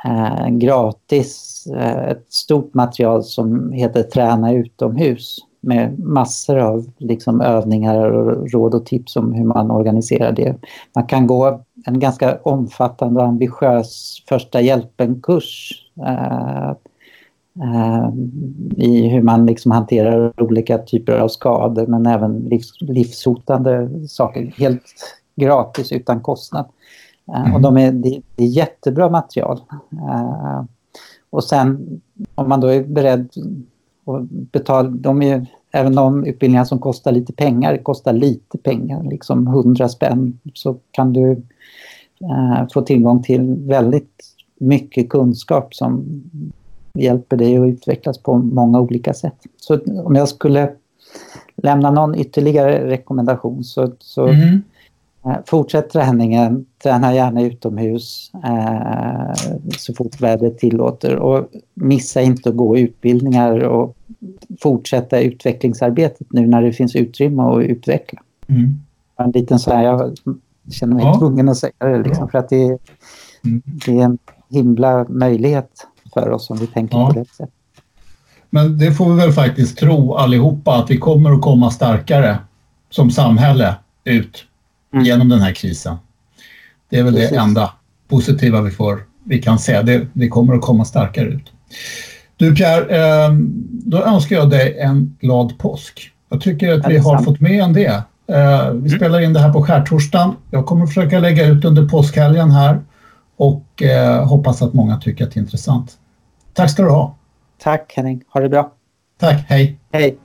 eh, 0.05 0.47
gratis 0.49 1.63
eh, 1.75 2.07
ett 2.07 2.25
stort 2.29 2.73
material 2.73 3.23
som 3.23 3.71
heter 3.71 4.03
Träna 4.03 4.53
utomhus 4.53 5.37
med 5.61 5.99
massor 5.99 6.57
av 6.57 6.85
liksom, 6.97 7.41
övningar 7.41 8.11
och 8.11 8.51
råd 8.51 8.75
och 8.75 8.85
tips 8.85 9.15
om 9.15 9.33
hur 9.33 9.45
man 9.45 9.71
organiserar 9.71 10.31
det. 10.31 10.55
Man 10.95 11.05
kan 11.05 11.27
gå 11.27 11.61
en 11.85 11.99
ganska 11.99 12.37
omfattande 12.43 13.19
och 13.19 13.27
ambitiös 13.27 14.23
första 14.29 14.61
hjälpen-kurs 14.61 15.71
eh, 16.05 16.69
eh, 16.69 16.73
i 18.75 19.07
hur 19.07 19.21
man 19.21 19.45
liksom 19.45 19.71
hanterar 19.71 20.41
olika 20.41 20.77
typer 20.77 21.17
av 21.17 21.27
skador 21.27 21.87
men 21.87 22.05
även 22.05 22.39
livs, 22.39 22.81
livshotande 22.81 23.89
saker 24.07 24.53
helt 24.57 24.83
gratis 25.35 25.91
utan 25.91 26.21
kostnad. 26.21 26.65
Eh, 27.27 27.41
mm. 27.41 27.53
Och 27.53 27.61
de 27.61 27.77
är, 27.77 27.91
det, 27.91 28.21
är 28.37 28.45
jättebra 28.45 29.09
material. 29.09 29.61
Eh, 29.91 30.63
och 31.29 31.43
sen 31.43 32.01
om 32.35 32.49
man 32.49 32.59
då 32.59 32.67
är 32.67 32.83
beredd 32.83 33.29
att 34.05 34.29
betala, 34.29 34.89
de 34.89 35.21
är 35.21 35.45
även 35.71 35.95
de 35.95 36.25
utbildningar 36.25 36.65
som 36.65 36.79
kostar 36.79 37.11
lite 37.11 37.33
pengar 37.33 37.77
kostar 37.77 38.13
lite 38.13 38.57
pengar, 38.57 39.03
liksom 39.03 39.47
100 39.47 39.89
spänn, 39.89 40.39
så 40.53 40.77
kan 40.91 41.13
du 41.13 41.31
eh, 42.21 42.67
få 42.73 42.81
tillgång 42.81 43.23
till 43.23 43.55
väldigt 43.67 44.23
mycket 44.57 45.09
kunskap 45.09 45.75
som 45.75 46.23
hjälper 46.99 47.37
dig 47.37 47.57
att 47.57 47.67
utvecklas 47.67 48.17
på 48.17 48.37
många 48.37 48.79
olika 48.79 49.13
sätt. 49.13 49.35
Så 49.57 49.79
om 50.03 50.15
jag 50.15 50.29
skulle 50.29 50.71
lämna 51.55 51.91
någon 51.91 52.15
ytterligare 52.15 52.87
rekommendation 52.87 53.63
så, 53.63 53.91
så 53.99 54.27
mm. 54.27 54.61
eh, 55.25 55.37
fortsätt 55.45 55.89
träningen, 55.89 56.65
träna 56.83 57.15
gärna 57.15 57.41
utomhus 57.41 58.31
eh, 58.43 59.33
så 59.77 59.93
fort 59.93 60.21
vädret 60.21 60.57
tillåter 60.57 61.15
och 61.15 61.49
missa 61.73 62.21
inte 62.21 62.49
att 62.49 62.55
gå 62.55 62.77
utbildningar 62.77 63.59
och 63.59 63.97
fortsätta 64.61 65.19
utvecklingsarbetet 65.19 66.27
nu 66.29 66.47
när 66.47 66.61
det 66.61 66.73
finns 66.73 66.95
utrymme 66.95 67.43
att 67.43 67.63
utveckla. 67.63 68.21
Mm. 68.47 68.79
En 69.17 69.31
liten 69.31 69.59
så 69.59 69.73
här, 69.73 69.83
jag 69.83 70.15
känner 70.71 70.95
mig 70.95 71.05
ja. 71.05 71.19
tvungen 71.19 71.49
att 71.49 71.57
säga 71.57 71.73
det 71.79 72.03
liksom, 72.03 72.29
för 72.29 72.37
att 72.37 72.49
det, 72.49 72.65
mm. 72.65 73.61
det 73.85 73.91
är 73.91 74.03
en 74.03 74.17
himla 74.49 75.05
möjlighet 75.09 75.87
för 76.13 76.31
oss 76.31 76.49
om 76.49 76.57
vi 76.57 76.67
tänker 76.67 76.97
ja. 76.97 77.07
på 77.07 77.19
det 77.19 77.25
sättet. 77.25 77.53
Men 78.49 78.77
det 78.77 78.91
får 78.91 79.13
vi 79.13 79.21
väl 79.21 79.31
faktiskt 79.31 79.77
tro 79.77 80.13
allihopa 80.13 80.75
att 80.75 80.91
vi 80.91 80.97
kommer 80.97 81.31
att 81.31 81.41
komma 81.41 81.71
starkare 81.71 82.37
som 82.89 83.11
samhälle 83.11 83.75
ut 84.03 84.45
mm. 84.93 85.05
genom 85.05 85.29
den 85.29 85.39
här 85.39 85.53
krisen. 85.53 85.95
Det 86.89 86.99
är 86.99 87.03
väl 87.03 87.13
Precis. 87.13 87.29
det 87.29 87.37
enda 87.37 87.73
positiva 88.07 88.61
vi, 88.61 88.71
får, 88.71 89.03
vi 89.23 89.41
kan 89.41 89.59
säga. 89.59 89.83
Det, 89.83 90.07
vi 90.13 90.29
kommer 90.29 90.53
att 90.53 90.61
komma 90.61 90.85
starkare 90.85 91.25
ut. 91.25 91.51
Du 92.37 92.55
Pierre, 92.55 92.97
ehm, 92.97 93.51
då 93.69 94.03
önskar 94.03 94.35
jag 94.35 94.49
dig 94.49 94.79
en 94.79 95.17
glad 95.19 95.57
påsk. 95.57 96.11
Jag 96.29 96.41
tycker 96.41 96.73
att 96.73 96.87
vi 96.89 96.97
har 96.97 97.23
fått 97.23 97.39
med 97.39 97.63
en 97.63 97.73
det. 97.73 98.03
Eh, 98.27 98.69
vi 98.71 98.77
mm. 98.77 98.89
spelar 98.89 99.19
in 99.19 99.33
det 99.33 99.39
här 99.39 99.53
på 99.53 99.63
skärtorsdagen. 99.63 100.35
Jag 100.51 100.65
kommer 100.65 100.87
försöka 100.87 101.19
lägga 101.19 101.45
ut 101.45 101.65
under 101.65 101.87
påskhelgen 101.87 102.51
här 102.51 102.81
och 103.37 103.83
eh, 103.83 104.27
hoppas 104.27 104.61
att 104.61 104.73
många 104.73 104.97
tycker 104.97 105.25
att 105.25 105.33
det 105.33 105.39
är 105.39 105.41
intressant. 105.41 105.97
Tack 106.53 106.71
ska 106.71 106.83
du 106.83 106.89
ha. 106.89 107.15
Tack 107.57 107.93
Henning, 107.95 108.23
ha 108.27 108.39
det 108.39 108.49
bra. 108.49 108.71
Tack, 109.17 109.45
hej. 109.47 109.79
Hej. 109.91 110.17